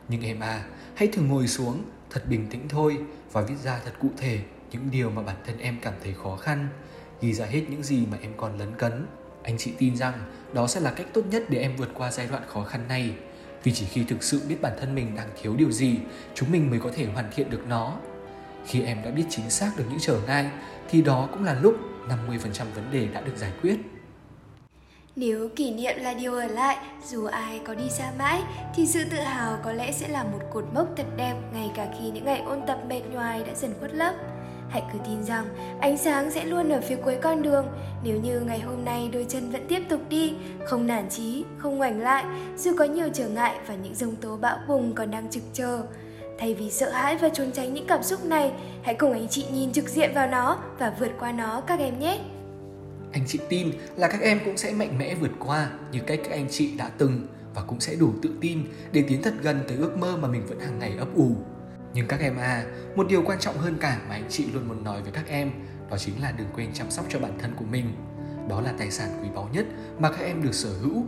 Nhưng 0.08 0.22
em 0.22 0.40
à, 0.40 0.64
hãy 0.94 1.08
thử 1.08 1.22
ngồi 1.22 1.48
xuống, 1.48 1.82
thật 2.10 2.28
bình 2.28 2.46
tĩnh 2.50 2.68
thôi 2.68 2.98
và 3.32 3.40
viết 3.40 3.54
ra 3.64 3.80
thật 3.84 3.92
cụ 4.00 4.08
thể 4.16 4.38
những 4.72 4.90
điều 4.90 5.10
mà 5.10 5.22
bản 5.22 5.36
thân 5.46 5.58
em 5.58 5.78
cảm 5.82 5.94
thấy 6.02 6.14
khó 6.22 6.36
khăn, 6.36 6.68
ghi 7.20 7.32
ra 7.32 7.46
hết 7.46 7.62
những 7.68 7.82
gì 7.82 8.06
mà 8.10 8.18
em 8.22 8.32
còn 8.36 8.58
lấn 8.58 8.74
cấn. 8.78 9.06
Anh 9.42 9.58
chị 9.58 9.72
tin 9.78 9.96
rằng 9.96 10.14
đó 10.52 10.66
sẽ 10.66 10.80
là 10.80 10.90
cách 10.90 11.06
tốt 11.12 11.22
nhất 11.30 11.44
để 11.48 11.58
em 11.58 11.76
vượt 11.76 11.90
qua 11.94 12.10
giai 12.10 12.26
đoạn 12.26 12.42
khó 12.46 12.64
khăn 12.64 12.88
này. 12.88 13.14
Vì 13.62 13.72
chỉ 13.72 13.86
khi 13.86 14.04
thực 14.04 14.22
sự 14.22 14.40
biết 14.48 14.56
bản 14.62 14.72
thân 14.80 14.94
mình 14.94 15.16
đang 15.16 15.28
thiếu 15.42 15.56
điều 15.56 15.70
gì, 15.70 15.98
chúng 16.34 16.52
mình 16.52 16.70
mới 16.70 16.80
có 16.80 16.90
thể 16.96 17.06
hoàn 17.06 17.30
thiện 17.34 17.50
được 17.50 17.66
nó. 17.68 17.96
Khi 18.66 18.82
em 18.82 19.02
đã 19.04 19.10
biết 19.10 19.24
chính 19.30 19.50
xác 19.50 19.72
được 19.76 19.84
những 19.90 20.00
trở 20.00 20.20
ngại, 20.26 20.50
thì 20.90 21.02
đó 21.02 21.28
cũng 21.32 21.44
là 21.44 21.54
lúc 21.60 21.74
50% 22.08 22.64
vấn 22.74 22.90
đề 22.90 23.06
đã 23.06 23.20
được 23.20 23.36
giải 23.36 23.52
quyết. 23.62 23.76
Nếu 25.16 25.48
kỷ 25.56 25.70
niệm 25.70 25.96
là 25.98 26.14
điều 26.14 26.34
ở 26.34 26.46
lại, 26.46 26.76
dù 27.06 27.24
ai 27.24 27.60
có 27.64 27.74
đi 27.74 27.90
xa 27.90 28.12
mãi, 28.18 28.42
thì 28.74 28.86
sự 28.86 29.04
tự 29.10 29.16
hào 29.16 29.58
có 29.64 29.72
lẽ 29.72 29.92
sẽ 29.92 30.08
là 30.08 30.24
một 30.24 30.38
cột 30.52 30.64
mốc 30.74 30.88
thật 30.96 31.06
đẹp 31.16 31.34
ngay 31.52 31.70
cả 31.74 31.86
khi 31.98 32.10
những 32.10 32.24
ngày 32.24 32.42
ôn 32.46 32.62
tập 32.66 32.78
mệt 32.88 33.00
nhoài 33.12 33.44
đã 33.44 33.54
dần 33.54 33.74
khuất 33.80 33.94
lấp. 33.94 34.14
Hãy 34.68 34.82
cứ 34.92 34.98
tin 35.06 35.24
rằng 35.24 35.46
ánh 35.80 35.98
sáng 35.98 36.30
sẽ 36.30 36.44
luôn 36.44 36.72
ở 36.72 36.80
phía 36.80 36.96
cuối 36.96 37.16
con 37.22 37.42
đường. 37.42 37.66
Nếu 38.04 38.20
như 38.20 38.40
ngày 38.40 38.60
hôm 38.60 38.84
nay 38.84 39.08
đôi 39.12 39.26
chân 39.28 39.50
vẫn 39.50 39.66
tiếp 39.68 39.82
tục 39.88 40.00
đi 40.08 40.34
Không 40.66 40.86
nản 40.86 41.08
chí, 41.08 41.44
không 41.58 41.78
ngoảnh 41.78 42.00
lại 42.00 42.24
Dù 42.56 42.72
có 42.78 42.84
nhiều 42.84 43.08
trở 43.14 43.28
ngại 43.28 43.54
và 43.66 43.74
những 43.74 43.94
dông 43.94 44.16
tố 44.16 44.36
bão 44.36 44.58
bùng 44.68 44.94
còn 44.94 45.10
đang 45.10 45.30
trực 45.30 45.42
chờ. 45.52 45.82
Thay 46.38 46.54
vì 46.54 46.70
sợ 46.70 46.90
hãi 46.90 47.16
và 47.16 47.28
trốn 47.28 47.52
tránh 47.52 47.74
những 47.74 47.86
cảm 47.86 48.02
xúc 48.02 48.24
này 48.24 48.52
Hãy 48.82 48.94
cùng 48.94 49.12
anh 49.12 49.28
chị 49.28 49.46
nhìn 49.52 49.72
trực 49.72 49.88
diện 49.88 50.10
vào 50.14 50.26
nó 50.26 50.58
và 50.78 50.92
vượt 51.00 51.10
qua 51.20 51.32
nó 51.32 51.60
các 51.60 51.78
em 51.78 51.98
nhé. 51.98 52.18
Anh 53.14 53.22
chị 53.26 53.38
tin 53.48 53.70
là 53.96 54.08
các 54.08 54.20
em 54.20 54.40
cũng 54.44 54.56
sẽ 54.56 54.72
mạnh 54.72 54.98
mẽ 54.98 55.14
vượt 55.14 55.30
qua 55.38 55.70
như 55.92 56.00
cách 56.06 56.20
các 56.24 56.30
anh 56.30 56.46
chị 56.50 56.76
đã 56.76 56.90
từng 56.98 57.26
và 57.54 57.62
cũng 57.62 57.80
sẽ 57.80 57.94
đủ 57.94 58.12
tự 58.22 58.30
tin 58.40 58.64
để 58.92 59.04
tiến 59.08 59.22
thật 59.22 59.34
gần 59.42 59.60
tới 59.68 59.76
ước 59.76 59.96
mơ 59.98 60.16
mà 60.16 60.28
mình 60.28 60.46
vẫn 60.46 60.60
hàng 60.60 60.78
ngày 60.78 60.94
ấp 60.98 61.08
ủ. 61.14 61.36
Nhưng 61.94 62.06
các 62.06 62.20
em 62.20 62.36
à, 62.36 62.64
một 62.96 63.08
điều 63.08 63.22
quan 63.22 63.38
trọng 63.40 63.58
hơn 63.58 63.76
cả 63.80 64.00
mà 64.08 64.14
anh 64.14 64.26
chị 64.28 64.44
luôn 64.54 64.68
muốn 64.68 64.84
nói 64.84 65.02
với 65.02 65.12
các 65.12 65.28
em 65.28 65.50
đó 65.90 65.96
chính 65.98 66.22
là 66.22 66.32
đừng 66.38 66.46
quên 66.54 66.68
chăm 66.72 66.90
sóc 66.90 67.04
cho 67.08 67.18
bản 67.18 67.32
thân 67.38 67.50
của 67.56 67.64
mình. 67.70 67.84
Đó 68.48 68.60
là 68.60 68.72
tài 68.78 68.90
sản 68.90 69.08
quý 69.22 69.28
báu 69.34 69.48
nhất 69.52 69.66
mà 69.98 70.10
các 70.10 70.24
em 70.24 70.42
được 70.42 70.54
sở 70.54 70.70
hữu. 70.82 71.04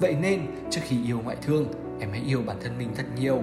Vậy 0.00 0.16
nên, 0.20 0.40
trước 0.70 0.80
khi 0.84 0.96
yêu 1.04 1.20
ngoại 1.24 1.36
thương, 1.42 1.66
em 2.00 2.10
hãy 2.10 2.22
yêu 2.26 2.42
bản 2.46 2.56
thân 2.62 2.78
mình 2.78 2.88
thật 2.96 3.04
nhiều. 3.20 3.42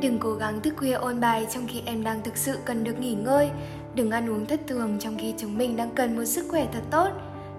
Đừng 0.00 0.18
cố 0.18 0.34
gắng 0.34 0.60
thức 0.60 0.74
khuya 0.76 0.92
ôn 0.92 1.20
bài 1.20 1.46
trong 1.54 1.66
khi 1.68 1.82
em 1.86 2.04
đang 2.04 2.22
thực 2.22 2.36
sự 2.36 2.58
cần 2.64 2.84
được 2.84 2.98
nghỉ 2.98 3.14
ngơi. 3.14 3.50
Đừng 3.94 4.10
ăn 4.10 4.30
uống 4.30 4.46
thất 4.46 4.60
thường 4.68 4.98
trong 5.00 5.18
khi 5.18 5.34
chúng 5.38 5.58
mình 5.58 5.76
đang 5.76 5.94
cần 5.94 6.16
một 6.16 6.24
sức 6.24 6.46
khỏe 6.48 6.68
thật 6.72 6.82
tốt. 6.90 7.08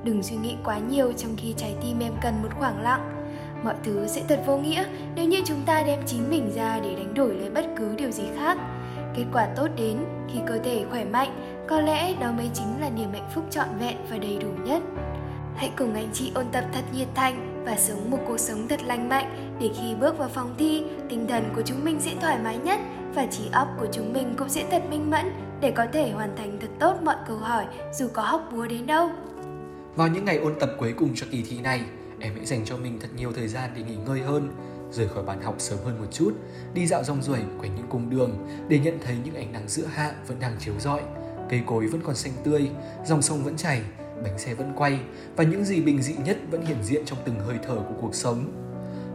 Đừng 0.03 0.23
suy 0.23 0.35
nghĩ 0.35 0.55
quá 0.63 0.77
nhiều 0.77 1.13
trong 1.17 1.35
khi 1.37 1.53
trái 1.57 1.75
tim 1.81 1.99
em 1.99 2.13
cần 2.21 2.41
một 2.41 2.49
khoảng 2.59 2.81
lặng. 2.81 3.17
Mọi 3.63 3.75
thứ 3.83 4.07
sẽ 4.07 4.21
thật 4.27 4.43
vô 4.45 4.57
nghĩa 4.57 4.83
nếu 5.15 5.25
như 5.25 5.41
chúng 5.45 5.61
ta 5.65 5.83
đem 5.83 5.99
chính 6.05 6.29
mình 6.29 6.51
ra 6.55 6.79
để 6.83 6.95
đánh 6.95 7.13
đổi 7.13 7.35
lấy 7.35 7.49
bất 7.49 7.65
cứ 7.77 7.95
điều 7.97 8.11
gì 8.11 8.23
khác. 8.37 8.57
Kết 9.15 9.25
quả 9.33 9.47
tốt 9.55 9.67
đến 9.77 9.97
khi 10.33 10.39
cơ 10.47 10.57
thể 10.63 10.85
khỏe 10.89 11.05
mạnh, 11.05 11.63
có 11.67 11.81
lẽ 11.81 12.13
đó 12.13 12.31
mới 12.31 12.49
chính 12.53 12.81
là 12.81 12.89
niềm 12.89 13.09
hạnh 13.13 13.29
phúc 13.35 13.43
trọn 13.49 13.67
vẹn 13.79 13.97
và 14.09 14.17
đầy 14.17 14.37
đủ 14.41 14.49
nhất. 14.65 14.83
Hãy 15.55 15.71
cùng 15.77 15.93
anh 15.93 16.09
chị 16.13 16.31
ôn 16.35 16.45
tập 16.51 16.63
thật 16.73 16.83
nhiệt 16.93 17.07
thành 17.15 17.63
và 17.65 17.75
sống 17.77 18.11
một 18.11 18.17
cuộc 18.27 18.39
sống 18.39 18.67
thật 18.67 18.79
lành 18.85 19.09
mạnh 19.09 19.57
để 19.59 19.69
khi 19.79 19.95
bước 19.95 20.17
vào 20.17 20.29
phòng 20.29 20.55
thi, 20.57 20.83
tinh 21.09 21.27
thần 21.27 21.43
của 21.55 21.61
chúng 21.61 21.85
mình 21.85 21.99
sẽ 21.99 22.11
thoải 22.21 22.37
mái 22.43 22.57
nhất 22.57 22.79
và 23.15 23.25
trí 23.25 23.43
óc 23.51 23.67
của 23.79 23.87
chúng 23.91 24.13
mình 24.13 24.33
cũng 24.37 24.49
sẽ 24.49 24.65
thật 24.71 24.83
minh 24.89 25.11
mẫn 25.11 25.31
để 25.61 25.71
có 25.71 25.85
thể 25.93 26.11
hoàn 26.11 26.35
thành 26.37 26.57
thật 26.61 26.67
tốt 26.79 26.95
mọi 27.03 27.15
câu 27.27 27.37
hỏi 27.37 27.65
dù 27.93 28.07
có 28.13 28.21
hóc 28.21 28.49
búa 28.51 28.67
đến 28.67 28.87
đâu 28.87 29.09
vào 29.95 30.07
những 30.07 30.25
ngày 30.25 30.37
ôn 30.37 30.59
tập 30.59 30.71
cuối 30.77 30.93
cùng 30.97 31.11
cho 31.15 31.27
kỳ 31.31 31.43
thi 31.49 31.61
này, 31.61 31.81
em 32.19 32.33
hãy 32.35 32.45
dành 32.45 32.65
cho 32.65 32.77
mình 32.77 32.99
thật 32.99 33.07
nhiều 33.15 33.31
thời 33.31 33.47
gian 33.47 33.69
để 33.75 33.83
nghỉ 33.83 33.95
ngơi 33.95 34.19
hơn, 34.19 34.51
rời 34.91 35.07
khỏi 35.07 35.23
bàn 35.23 35.41
học 35.41 35.55
sớm 35.57 35.79
hơn 35.85 35.99
một 35.99 36.07
chút, 36.11 36.33
đi 36.73 36.87
dạo 36.87 37.03
rong 37.03 37.21
ruổi 37.21 37.39
quanh 37.59 37.75
những 37.75 37.87
cung 37.89 38.09
đường 38.09 38.47
để 38.67 38.79
nhận 38.79 38.99
thấy 39.05 39.15
những 39.25 39.35
ánh 39.35 39.53
nắng 39.53 39.67
giữa 39.67 39.85
hạ 39.85 40.13
vẫn 40.27 40.39
đang 40.39 40.55
chiếu 40.59 40.73
rọi. 40.79 41.01
Cây 41.49 41.61
cối 41.65 41.87
vẫn 41.87 42.01
còn 42.03 42.15
xanh 42.15 42.33
tươi, 42.43 42.69
dòng 43.05 43.21
sông 43.21 43.43
vẫn 43.43 43.57
chảy, 43.57 43.81
bánh 44.23 44.39
xe 44.39 44.53
vẫn 44.53 44.73
quay 44.77 44.99
và 45.35 45.43
những 45.43 45.65
gì 45.65 45.81
bình 45.81 46.01
dị 46.01 46.13
nhất 46.25 46.37
vẫn 46.51 46.65
hiện 46.65 46.83
diện 46.83 47.05
trong 47.05 47.19
từng 47.25 47.39
hơi 47.39 47.57
thở 47.67 47.75
của 47.75 47.95
cuộc 48.01 48.15
sống. 48.15 48.51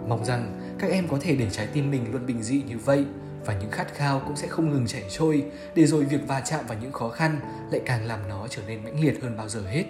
Mong 0.09 0.25
rằng 0.25 0.61
các 0.79 0.91
em 0.91 1.09
có 1.09 1.19
thể 1.21 1.37
để 1.37 1.47
trái 1.53 1.67
tim 1.73 1.91
mình 1.91 2.13
luôn 2.13 2.27
bình 2.27 2.43
dị 2.43 2.63
như 2.63 2.79
vậy 2.79 3.05
và 3.45 3.59
những 3.61 3.71
khát 3.71 3.95
khao 3.95 4.23
cũng 4.27 4.37
sẽ 4.37 4.49
không 4.49 4.71
ngừng 4.71 4.87
chảy 4.87 5.05
trôi 5.11 5.45
để 5.75 5.87
rồi 5.87 6.05
việc 6.05 6.21
va 6.29 6.41
chạm 6.41 6.67
vào 6.67 6.79
những 6.83 6.93
khó 6.93 7.09
khăn 7.09 7.41
lại 7.71 7.81
càng 7.87 8.07
làm 8.07 8.29
nó 8.29 8.47
trở 8.51 8.63
nên 8.67 8.85
mãnh 8.85 9.01
liệt 9.01 9.23
hơn 9.23 9.37
bao 9.37 9.49
giờ 9.49 9.61
hết. 9.61 9.85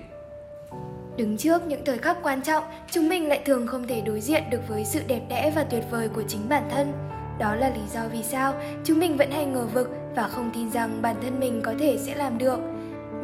Đứng 1.16 1.37
trước 1.37 1.66
những 1.66 1.85
thời 1.85 1.98
khắc 1.98 2.16
quan 2.22 2.42
trọng, 2.42 2.64
chúng 2.90 3.09
mình 3.09 3.29
lại 3.29 3.40
thường 3.44 3.66
không 3.66 3.87
thể 3.87 4.00
đối 4.00 4.20
diện 4.20 4.42
được 4.50 4.68
với 4.68 4.85
sự 4.85 5.00
đẹp 5.07 5.20
đẽ 5.29 5.52
và 5.57 5.64
tuyệt 5.64 5.85
vời 5.90 6.09
của 6.09 6.22
chính 6.29 6.48
bản 6.48 6.62
thân. 6.70 6.92
Đó 7.38 7.55
là 7.55 7.68
lý 7.68 7.81
do 7.94 8.00
vì 8.12 8.22
sao 8.22 8.55
chúng 8.85 8.98
mình 8.98 9.16
vẫn 9.16 9.31
hay 9.31 9.44
ngờ 9.46 9.66
vực 9.74 9.90
và 10.14 10.29
không 10.29 10.50
tin 10.55 10.70
rằng 10.70 11.02
bản 11.02 11.16
thân 11.22 11.40
mình 11.40 11.61
có 11.64 11.74
thể 11.79 11.98
sẽ 11.98 12.14
làm 12.14 12.38
được. 12.38 12.59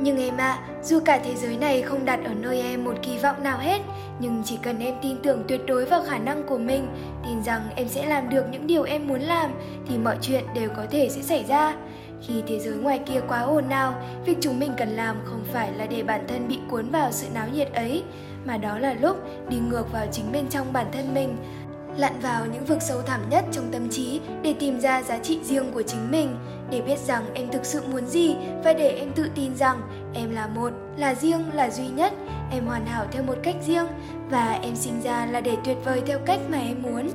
Nhưng 0.01 0.19
em 0.19 0.37
ạ, 0.37 0.51
à, 0.51 0.69
dù 0.83 1.01
cả 1.05 1.21
thế 1.25 1.35
giới 1.35 1.57
này 1.57 1.83
không 1.83 2.05
đặt 2.05 2.21
ở 2.25 2.35
nơi 2.35 2.61
em 2.61 2.85
một 2.85 2.95
kỳ 3.03 3.19
vọng 3.19 3.43
nào 3.43 3.59
hết, 3.59 3.83
nhưng 4.19 4.43
chỉ 4.45 4.59
cần 4.63 4.79
em 4.79 4.95
tin 5.03 5.17
tưởng 5.23 5.45
tuyệt 5.49 5.61
đối 5.67 5.85
vào 5.85 6.03
khả 6.09 6.19
năng 6.19 6.43
của 6.49 6.59
mình, 6.59 6.87
tin 7.25 7.43
rằng 7.43 7.63
em 7.77 7.89
sẽ 7.89 8.07
làm 8.07 8.31
được 8.31 8.45
những 8.51 8.67
điều 8.67 8.83
em 8.83 9.09
muốn 9.09 9.21
làm, 9.21 9.51
thì 9.89 9.99
mọi 9.99 10.17
chuyện 10.21 10.45
đều 10.55 10.71
có 10.77 10.87
thể 10.91 11.09
sẽ 11.09 11.23
xảy 11.23 11.45
ra. 11.49 11.77
Khi 12.27 12.43
thế 12.47 12.59
giới 12.59 12.75
ngoài 12.75 13.01
kia 13.07 13.21
quá 13.29 13.41
ồn 13.41 13.69
ào, 13.69 13.95
việc 14.25 14.37
chúng 14.41 14.61
mình 14.61 14.73
cần 14.79 14.89
làm 14.89 15.17
không 15.25 15.45
phải 15.53 15.73
là 15.73 15.87
để 15.87 16.03
bản 16.03 16.25
thân 16.29 16.49
bị 16.49 16.59
cuốn 16.71 16.91
vào 16.91 17.13
sự 17.13 17.27
náo 17.35 17.49
nhiệt 17.49 17.73
ấy, 17.73 18.05
mà 18.45 18.57
đó 18.57 18.79
là 18.79 18.95
lúc 19.01 19.17
đi 19.49 19.57
ngược 19.57 19.93
vào 19.93 20.07
chính 20.13 20.33
bên 20.33 20.49
trong 20.51 20.73
bản 20.73 20.87
thân 20.93 21.15
mình, 21.15 21.37
lặn 21.97 22.13
vào 22.21 22.47
những 22.47 22.65
vực 22.65 22.83
sâu 22.83 23.03
thẳm 23.03 23.21
nhất 23.31 23.45
trong 23.53 23.73
tâm 23.73 23.89
trí 23.91 24.21
để 24.43 24.55
tìm 24.61 24.81
ra 24.81 25.03
giá 25.03 25.19
trị 25.19 25.41
riêng 25.45 25.73
của 25.75 25.83
chính 25.83 26.11
mình, 26.11 26.37
để 26.71 26.83
biết 26.83 26.99
rằng 26.99 27.25
em 27.35 27.49
thực 27.53 27.65
sự 27.65 27.83
muốn 27.93 28.07
gì 28.07 28.37
và 28.65 28.73
để 28.73 28.89
em 28.89 29.13
tự 29.13 29.31
tin 29.35 29.57
rằng 29.57 29.81
em 30.15 30.31
là 30.31 30.47
một, 30.47 30.73
là 30.97 31.15
riêng, 31.15 31.45
là 31.53 31.71
duy 31.71 31.89
nhất, 31.89 32.13
em 32.51 32.67
hoàn 32.67 32.87
hảo 32.87 33.07
theo 33.11 33.23
một 33.23 33.37
cách 33.43 33.57
riêng 33.67 33.87
và 34.31 34.59
em 34.63 34.77
sinh 34.77 35.01
ra 35.01 35.27
là 35.27 35.41
để 35.41 35.57
tuyệt 35.65 35.77
vời 35.85 36.03
theo 36.07 36.19
cách 36.27 36.41
mà 36.51 36.59
em 36.59 36.83
muốn. 36.83 37.09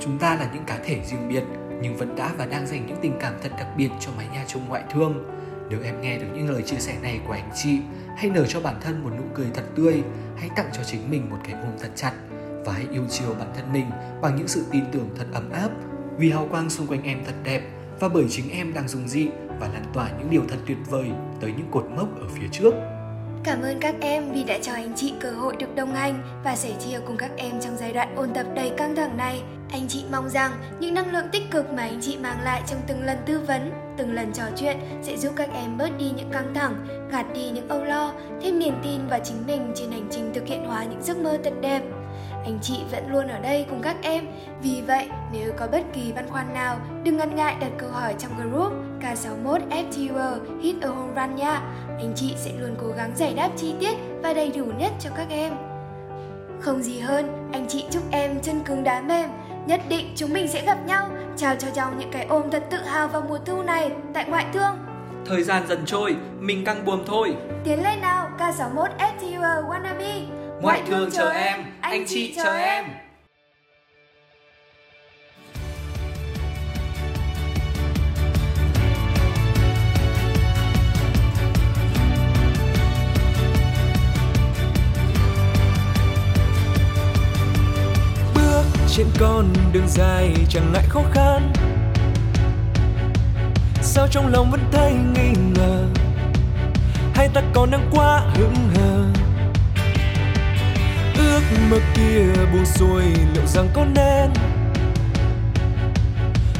Chúng 0.00 0.18
ta 0.18 0.34
là 0.34 0.50
những 0.54 0.64
cá 0.66 0.78
thể 0.84 1.00
riêng 1.04 1.28
biệt 1.28 1.42
nhưng 1.82 1.96
vẫn 1.96 2.16
đã 2.16 2.32
và 2.38 2.46
đang 2.46 2.66
dành 2.66 2.86
những 2.86 2.98
tình 3.02 3.16
cảm 3.20 3.34
thật 3.42 3.50
đặc 3.58 3.66
biệt 3.76 3.88
cho 4.00 4.10
mái 4.16 4.26
nhà 4.32 4.44
chung 4.48 4.62
ngoại 4.68 4.82
thương. 4.90 5.24
Nếu 5.70 5.80
em 5.84 6.00
nghe 6.00 6.18
được 6.18 6.26
những 6.34 6.50
lời 6.50 6.62
chia 6.62 6.78
sẻ 6.78 6.94
này 7.02 7.20
của 7.26 7.32
anh 7.32 7.50
chị, 7.54 7.78
hãy 8.16 8.30
nở 8.30 8.46
cho 8.48 8.60
bản 8.60 8.74
thân 8.80 9.04
một 9.04 9.10
nụ 9.18 9.24
cười 9.34 9.46
thật 9.54 9.64
tươi, 9.74 10.02
hãy 10.36 10.50
tặng 10.56 10.68
cho 10.72 10.84
chính 10.84 11.10
mình 11.10 11.30
một 11.30 11.36
cái 11.44 11.52
ôm 11.52 11.72
thật 11.80 11.90
chặt 11.94 12.12
và 12.64 12.72
hãy 12.72 12.86
yêu 12.92 13.02
chiều 13.10 13.34
bản 13.38 13.48
thân 13.56 13.72
mình 13.72 13.86
bằng 14.22 14.36
những 14.36 14.48
sự 14.48 14.64
tin 14.70 14.84
tưởng 14.92 15.08
thật 15.16 15.26
ấm 15.32 15.50
áp 15.50 15.70
vì 16.18 16.30
hào 16.30 16.46
quang 16.50 16.70
xung 16.70 16.86
quanh 16.86 17.02
em 17.02 17.24
thật 17.26 17.34
đẹp 17.44 17.62
và 18.00 18.08
bởi 18.08 18.24
chính 18.30 18.50
em 18.50 18.74
đang 18.74 18.88
dùng 18.88 19.08
dị 19.08 19.28
và 19.60 19.68
lan 19.68 19.84
tỏa 19.92 20.08
những 20.18 20.30
điều 20.30 20.42
thật 20.48 20.56
tuyệt 20.66 20.78
vời 20.90 21.10
tới 21.40 21.52
những 21.56 21.68
cột 21.70 21.86
mốc 21.96 22.20
ở 22.20 22.28
phía 22.28 22.46
trước. 22.52 22.74
Cảm 23.44 23.62
ơn 23.62 23.80
các 23.80 23.94
em 24.00 24.32
vì 24.32 24.44
đã 24.44 24.58
cho 24.62 24.72
anh 24.72 24.92
chị 24.96 25.14
cơ 25.20 25.30
hội 25.30 25.56
được 25.56 25.74
đồng 25.74 25.94
hành 25.94 26.40
và 26.44 26.56
sẻ 26.56 26.70
chia 26.84 27.00
cùng 27.06 27.16
các 27.16 27.30
em 27.36 27.60
trong 27.60 27.76
giai 27.76 27.92
đoạn 27.92 28.14
ôn 28.16 28.34
tập 28.34 28.46
đầy 28.54 28.70
căng 28.76 28.96
thẳng 28.96 29.16
này. 29.16 29.42
Anh 29.70 29.88
chị 29.88 30.04
mong 30.12 30.28
rằng 30.28 30.52
những 30.80 30.94
năng 30.94 31.12
lượng 31.12 31.28
tích 31.32 31.50
cực 31.50 31.72
mà 31.72 31.82
anh 31.82 31.98
chị 32.00 32.16
mang 32.16 32.40
lại 32.44 32.62
trong 32.66 32.80
từng 32.86 33.04
lần 33.04 33.18
tư 33.26 33.40
vấn, 33.46 33.72
từng 33.96 34.14
lần 34.14 34.32
trò 34.32 34.44
chuyện 34.56 34.76
sẽ 35.02 35.16
giúp 35.16 35.32
các 35.36 35.48
em 35.54 35.78
bớt 35.78 35.98
đi 35.98 36.12
những 36.16 36.30
căng 36.30 36.54
thẳng, 36.54 36.86
gạt 37.10 37.26
đi 37.34 37.50
những 37.50 37.68
âu 37.68 37.84
lo, 37.84 38.12
thêm 38.42 38.58
niềm 38.58 38.74
tin 38.82 39.06
vào 39.08 39.20
chính 39.24 39.46
mình 39.46 39.72
trên 39.74 39.90
hành 39.90 40.08
trình 40.10 40.30
thực 40.34 40.46
hiện 40.46 40.64
hóa 40.64 40.84
những 40.84 41.02
giấc 41.02 41.16
mơ 41.16 41.38
thật 41.44 41.52
đẹp 41.60 41.82
anh 42.46 42.58
chị 42.62 42.74
vẫn 42.90 43.12
luôn 43.12 43.28
ở 43.28 43.38
đây 43.38 43.66
cùng 43.70 43.82
các 43.82 43.96
em. 44.02 44.26
Vì 44.62 44.82
vậy, 44.86 45.08
nếu 45.32 45.52
có 45.56 45.66
bất 45.66 45.82
kỳ 45.92 46.12
băn 46.12 46.28
khoăn 46.30 46.54
nào, 46.54 46.78
đừng 47.04 47.16
ngần 47.16 47.36
ngại 47.36 47.56
đặt 47.60 47.70
câu 47.78 47.90
hỏi 47.90 48.14
trong 48.18 48.32
group 48.36 48.72
K61 49.00 49.60
FTW 49.70 50.38
Hit 50.62 50.76
a 50.80 50.88
Home 50.88 51.12
Run 51.16 51.36
nha. 51.36 51.60
Anh 51.98 52.12
chị 52.16 52.34
sẽ 52.36 52.52
luôn 52.58 52.76
cố 52.80 52.88
gắng 52.96 53.12
giải 53.16 53.34
đáp 53.34 53.50
chi 53.56 53.74
tiết 53.80 53.96
và 54.22 54.34
đầy 54.34 54.52
đủ 54.56 54.64
nhất 54.64 54.92
cho 55.00 55.10
các 55.16 55.26
em. 55.30 55.52
Không 56.60 56.82
gì 56.82 56.98
hơn, 56.98 57.50
anh 57.52 57.66
chị 57.68 57.84
chúc 57.90 58.02
em 58.10 58.40
chân 58.42 58.60
cứng 58.64 58.84
đá 58.84 59.00
mềm. 59.00 59.30
Nhất 59.66 59.80
định 59.88 60.12
chúng 60.16 60.32
mình 60.32 60.48
sẽ 60.48 60.64
gặp 60.64 60.78
nhau, 60.86 61.10
chào 61.36 61.56
cho 61.56 61.68
nhau 61.74 61.92
những 61.98 62.10
cái 62.10 62.26
ôm 62.28 62.42
thật 62.52 62.64
tự 62.70 62.76
hào 62.76 63.08
vào 63.08 63.22
mùa 63.28 63.38
thu 63.38 63.62
này 63.62 63.90
tại 64.14 64.24
ngoại 64.28 64.46
thương. 64.52 64.78
Thời 65.24 65.42
gian 65.42 65.66
dần 65.68 65.82
trôi, 65.86 66.16
mình 66.38 66.64
căng 66.64 66.84
buồm 66.84 67.02
thôi. 67.06 67.36
Tiến 67.64 67.82
lên 67.82 68.00
nào, 68.00 68.30
K61 68.38 68.88
FTUR 68.98 69.68
Wannabe 69.68 70.22
Ngoại 70.60 70.82
thương 70.86 71.10
chờ 71.10 71.30
em, 71.30 71.64
anh 71.80 72.04
chị 72.06 72.34
chờ 72.36 72.56
em. 72.58 72.84
Trên 88.96 89.06
con 89.18 89.52
đường 89.72 89.88
dài 89.88 90.34
chẳng 90.48 90.72
ngại 90.72 90.84
khó 90.88 91.00
khăn. 91.12 91.52
Sao 93.82 94.08
trong 94.10 94.26
lòng 94.32 94.50
vẫn 94.50 94.60
thấy 94.72 94.92
nghi 94.92 95.32
ngờ? 95.54 95.84
Hay 97.14 97.28
ta 97.28 97.42
còn 97.54 97.70
đang 97.70 97.90
quá 97.92 98.22
hững 98.34 98.54
hờ? 98.74 99.04
Ước 101.16 101.40
mơ 101.70 101.78
kia 101.94 102.44
buông 102.52 102.66
xuôi 102.66 103.02
liệu 103.34 103.46
rằng 103.46 103.68
có 103.74 103.84
nên? 103.94 104.30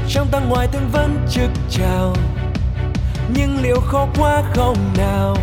Trong 0.09 0.29
ta 0.31 0.39
ngoài 0.39 0.69
thương 0.73 0.89
vẫn 0.93 1.27
trực 1.31 1.51
chào 1.71 2.15
nhưng 3.35 3.63
liệu 3.63 3.81
khó 3.81 4.09
quá 4.19 4.43
không 4.55 4.77
nào? 4.97 5.37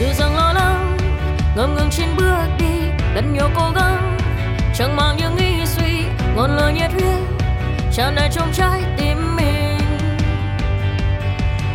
Dù 0.00 0.06
rằng 0.18 0.36
lo 0.36 0.52
lắng, 0.52 0.96
ngập 1.56 1.70
ngừng 1.70 1.90
trên 1.90 2.08
bước 2.16 2.46
đi 2.58 2.80
đặt 3.14 3.24
nhiều 3.34 3.48
cố 3.56 3.70
gắng 3.74 4.09
chẳng 4.80 4.96
mang 4.96 5.16
những 5.16 5.36
nghĩ 5.36 5.66
suy, 5.66 6.04
ngọn 6.36 6.56
lửa 6.56 6.72
nhiệt 6.74 6.90
huyết, 6.92 7.18
tràn 7.92 8.14
đầy 8.14 8.28
trong 8.32 8.52
trái 8.52 8.82
tim 8.98 9.36
mình. 9.36 9.78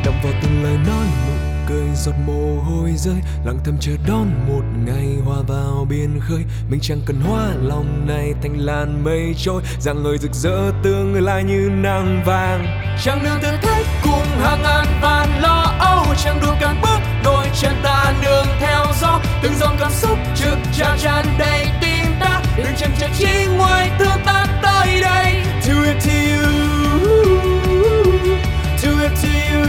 Đọng 0.06 0.16
vào 0.24 0.34
từng 0.42 0.64
lời 0.64 0.78
nói, 0.88 1.06
nụ 1.28 1.34
cười 1.68 1.88
giọt 1.96 2.16
mồ 2.28 2.62
hôi 2.62 2.92
rơi. 2.98 3.16
Lặng 3.46 3.60
thầm 3.66 3.78
chờ 3.80 3.92
đón 4.08 4.28
một 4.48 4.64
ngày 4.86 5.08
hòa 5.26 5.38
vào 5.48 5.86
biển 5.90 6.20
khơi. 6.20 6.44
Mình 6.70 6.80
chẳng 6.84 7.02
cần 7.06 7.22
hoa 7.22 7.48
lòng 7.62 8.08
này 8.08 8.34
thành 8.42 8.58
làn 8.58 9.04
mây 9.04 9.36
trôi. 9.38 9.62
Dạng 9.80 10.04
người 10.04 10.18
rực 10.18 10.34
rỡ 10.34 10.72
tương 10.84 11.26
lai 11.26 11.44
như 11.44 11.70
nắng 11.74 12.24
vàng. 12.26 12.66
Chẳng 13.04 13.24
đường 13.24 13.40
thử 13.42 13.58
thách 13.62 13.86
cùng 14.04 14.26
hàng 14.42 14.64
ngàn 14.64 14.86
vạn 15.02 15.42
lo 15.42 15.76
âu. 15.80 16.06
Chẳng 16.24 16.40
đủ 16.42 16.48
càng 16.62 16.82
bước 16.82 17.00
đôi 17.24 17.46
chân 17.62 17.74
ta 17.84 18.14
nương 18.24 18.46
theo 18.60 18.86
gió. 19.02 19.20
Từng 19.42 19.54
dòng 19.56 19.76
cảm 19.80 19.92
xúc 19.92 20.18
trực 20.36 20.58
tràn 20.74 20.98
tràn 21.00 21.26
đầy 21.40 21.65
đừng 23.00 23.02
chần 23.02 23.12
chỉ 23.18 23.46
ngoài 23.58 23.92
tương 24.00 24.24
tác 24.26 24.48
tới 24.62 25.02
đây. 25.02 25.44
To 25.68 25.74
it 25.84 25.98
to 26.06 26.12
you. 26.12 26.44
To 28.84 28.90
it 29.02 29.12
to 29.24 29.30
you. 29.52 29.66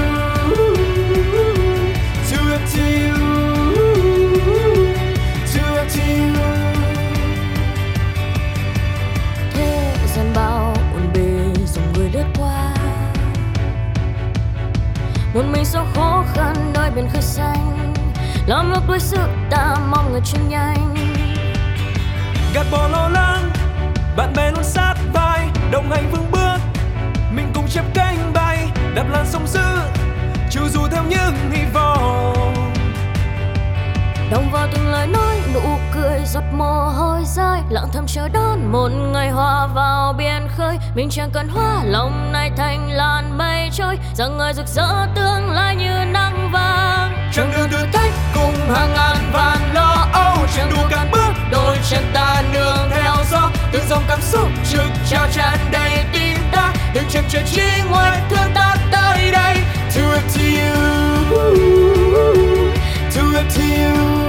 To 2.30 2.38
it 2.52 2.60
to 2.74 2.82
you. 2.82 3.16
To 5.54 5.76
it 5.76 5.88
to 5.94 6.02
you. 6.02 6.32
Thế 9.54 9.96
gian 10.16 10.32
bao 10.34 10.74
ổn 10.94 11.10
bề 11.14 11.64
dòng 11.66 11.92
người 11.92 12.10
lướt 12.12 12.26
qua. 12.38 12.74
Một 15.34 15.42
mình 15.52 15.64
sau 15.64 15.86
khó 15.94 16.24
khăn 16.34 16.54
đôi 16.74 16.90
biển 16.90 17.08
khơi 17.12 17.22
xanh. 17.22 17.94
Lòng 18.46 18.70
lúc 18.72 18.82
đuối 18.88 19.00
sức 19.00 19.28
ta 19.50 19.76
mong 19.90 20.12
người 20.12 20.20
chuyên 20.24 20.48
nhanh 20.48 20.95
gạt 22.56 22.66
bỏ 22.70 22.88
lo 22.88 23.08
lắng. 23.08 23.50
Bạn 24.16 24.32
bè 24.36 24.50
luôn 24.50 24.64
sát 24.64 24.94
vai 25.12 25.48
đồng 25.70 25.90
hành 25.90 26.10
vững 26.12 26.30
bước. 26.30 26.56
Mình 27.30 27.50
cùng 27.54 27.68
chép 27.68 27.84
cánh 27.94 28.32
bay 28.34 28.68
đạp 28.94 29.06
làn 29.10 29.26
sóng 29.26 29.46
dữ 29.46 29.60
chu 30.50 30.68
du 30.68 30.86
theo 30.90 31.02
những 31.08 31.50
hy 31.50 31.64
vọng. 31.74 32.54
Đồng 34.30 34.50
vào 34.52 34.68
từng 34.72 34.88
lời 34.88 35.06
nói 35.06 35.36
nụ 35.54 35.78
cười 35.94 36.20
giọt 36.24 36.44
mồ 36.52 36.88
hôi 36.88 37.20
rơi 37.24 37.60
lặng 37.70 37.88
thầm 37.92 38.06
chờ 38.06 38.28
đón 38.28 38.72
một 38.72 38.88
ngày 38.88 39.30
hòa 39.30 39.66
vào 39.66 40.12
biển 40.12 40.48
khơi. 40.56 40.78
Mình 40.94 41.08
chẳng 41.10 41.30
cần 41.32 41.48
hoa 41.48 41.82
lòng 41.84 42.32
này 42.32 42.50
thành 42.56 42.90
làn 42.90 43.38
mây 43.38 43.70
trôi. 43.72 43.98
Rằng 44.14 44.36
người 44.36 44.52
rực 44.52 44.66
rỡ 44.66 45.06
tương 45.14 45.50
lai 45.50 45.76
như 45.76 46.04
nắng 46.12 46.50
vàng. 46.52 47.30
Chẳng 47.32 47.52
đường 47.56 47.68
thử 47.70 47.86
thách 47.92 48.12
hàng 48.74 48.94
ngàn 48.94 49.16
vạn 49.32 49.74
lo 49.74 50.08
âu 50.12 50.46
chẳng 50.56 50.70
đủ 50.70 50.82
cản 50.90 51.10
bước, 51.10 51.32
đôi 51.50 51.78
chân 51.90 52.10
ta 52.14 52.42
nương 52.52 52.90
theo 52.90 53.14
gió. 53.30 53.50
Từng 53.72 53.88
dòng 53.88 54.04
cảm 54.08 54.20
xúc 54.22 54.48
trực 54.70 54.90
trao 55.10 55.26
tràn 55.32 55.58
đầy 55.70 56.04
tim 56.12 56.38
ta, 56.52 56.72
đừng 56.94 57.08
chần 57.10 57.24
chờ 57.28 57.40
chỉ 57.52 57.62
ngoài 57.90 58.20
thương 58.30 58.52
ta 58.54 58.76
tới 58.92 59.30
đây. 59.30 59.56
To 59.94 60.12
it 60.12 60.22
to 60.34 60.42
you 60.42 60.76
to 63.14 63.38
it 63.38 63.46
to 63.56 63.62
you 63.62 64.25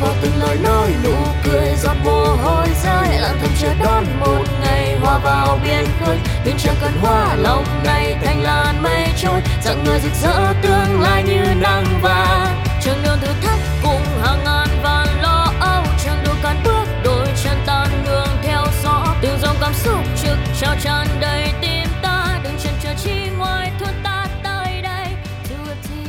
vào 0.00 0.14
từng 0.22 0.36
lời 0.38 0.56
nói, 0.62 0.94
nụ 1.04 1.14
cười 1.44 1.74
giọt 1.76 1.96
mồ 2.04 2.24
hôi 2.24 2.66
rơi. 2.84 3.20
Lặng 3.20 3.38
thầm 3.40 3.50
chờ 3.60 3.74
đón 3.84 4.04
một 4.20 4.44
ngày 4.60 4.96
hòa 5.00 5.18
vào 5.18 5.58
biển 5.64 5.84
khơi. 6.00 6.18
Biển 6.44 6.54
chẳng 6.58 6.74
cần 6.80 6.92
hoa 7.00 7.34
lòng 7.34 7.64
này 7.84 8.16
thành 8.24 8.42
làn 8.42 8.82
mây 8.82 9.08
trôi. 9.16 9.40
Rằng 9.64 9.84
người 9.84 10.00
rực 10.00 10.12
rỡ 10.22 10.52
tương 10.62 11.00
lai 11.00 11.22
như 11.22 11.54
nắng 11.60 11.84
vàng. 12.02 12.62
Trường 12.82 13.02
đường 13.04 13.18
thử 13.20 13.32
thách 13.42 13.60
cùng 13.82 14.02
hàng 14.22 14.44
ngàn 14.44 14.68
vạn 14.82 15.15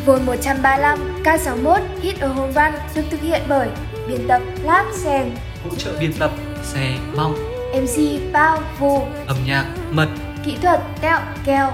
Vôn 0.07 0.25
135 0.25 1.23
K61 1.23 1.81
Hit 2.01 2.19
ở 2.19 2.27
Home 2.27 2.53
Run 2.53 2.81
được 2.95 3.01
thực 3.09 3.21
hiện 3.21 3.41
bởi 3.49 3.69
biên 4.07 4.27
tập 4.27 4.41
Lab 4.63 4.85
Sen, 4.93 5.31
hỗ 5.63 5.75
trợ 5.75 5.97
biên 5.99 6.11
tập 6.19 6.31
xe 6.63 6.97
mong 7.15 7.33
MC 7.73 8.21
Bao 8.33 8.63
Vu, 8.79 8.99
âm 9.27 9.37
nhạc 9.45 9.75
mật 9.91 10.09
kỹ 10.45 10.57
thuật 10.61 10.81
Tẹo 11.01 11.19
there. 11.45 11.71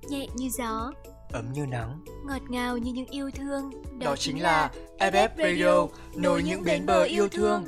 Nhẹ 0.10 0.28
như 0.36 0.50
gió, 0.50 0.92
Ấm 1.34 1.54
như 1.54 1.66
nắng. 1.66 2.00
ngọt 2.28 2.42
ngào 2.50 2.78
như 2.78 2.94
những 2.94 3.06
yêu 3.06 3.32
thương. 3.32 3.72
Đó 4.00 4.16
chính 4.16 4.42
là 4.42 4.72
FF 5.00 5.30
Radio, 5.38 5.88
nối 6.16 6.44
những 6.44 6.64
bến 6.64 6.86
bờ 6.86 7.04
yêu 7.04 7.30
thương. 7.30 7.66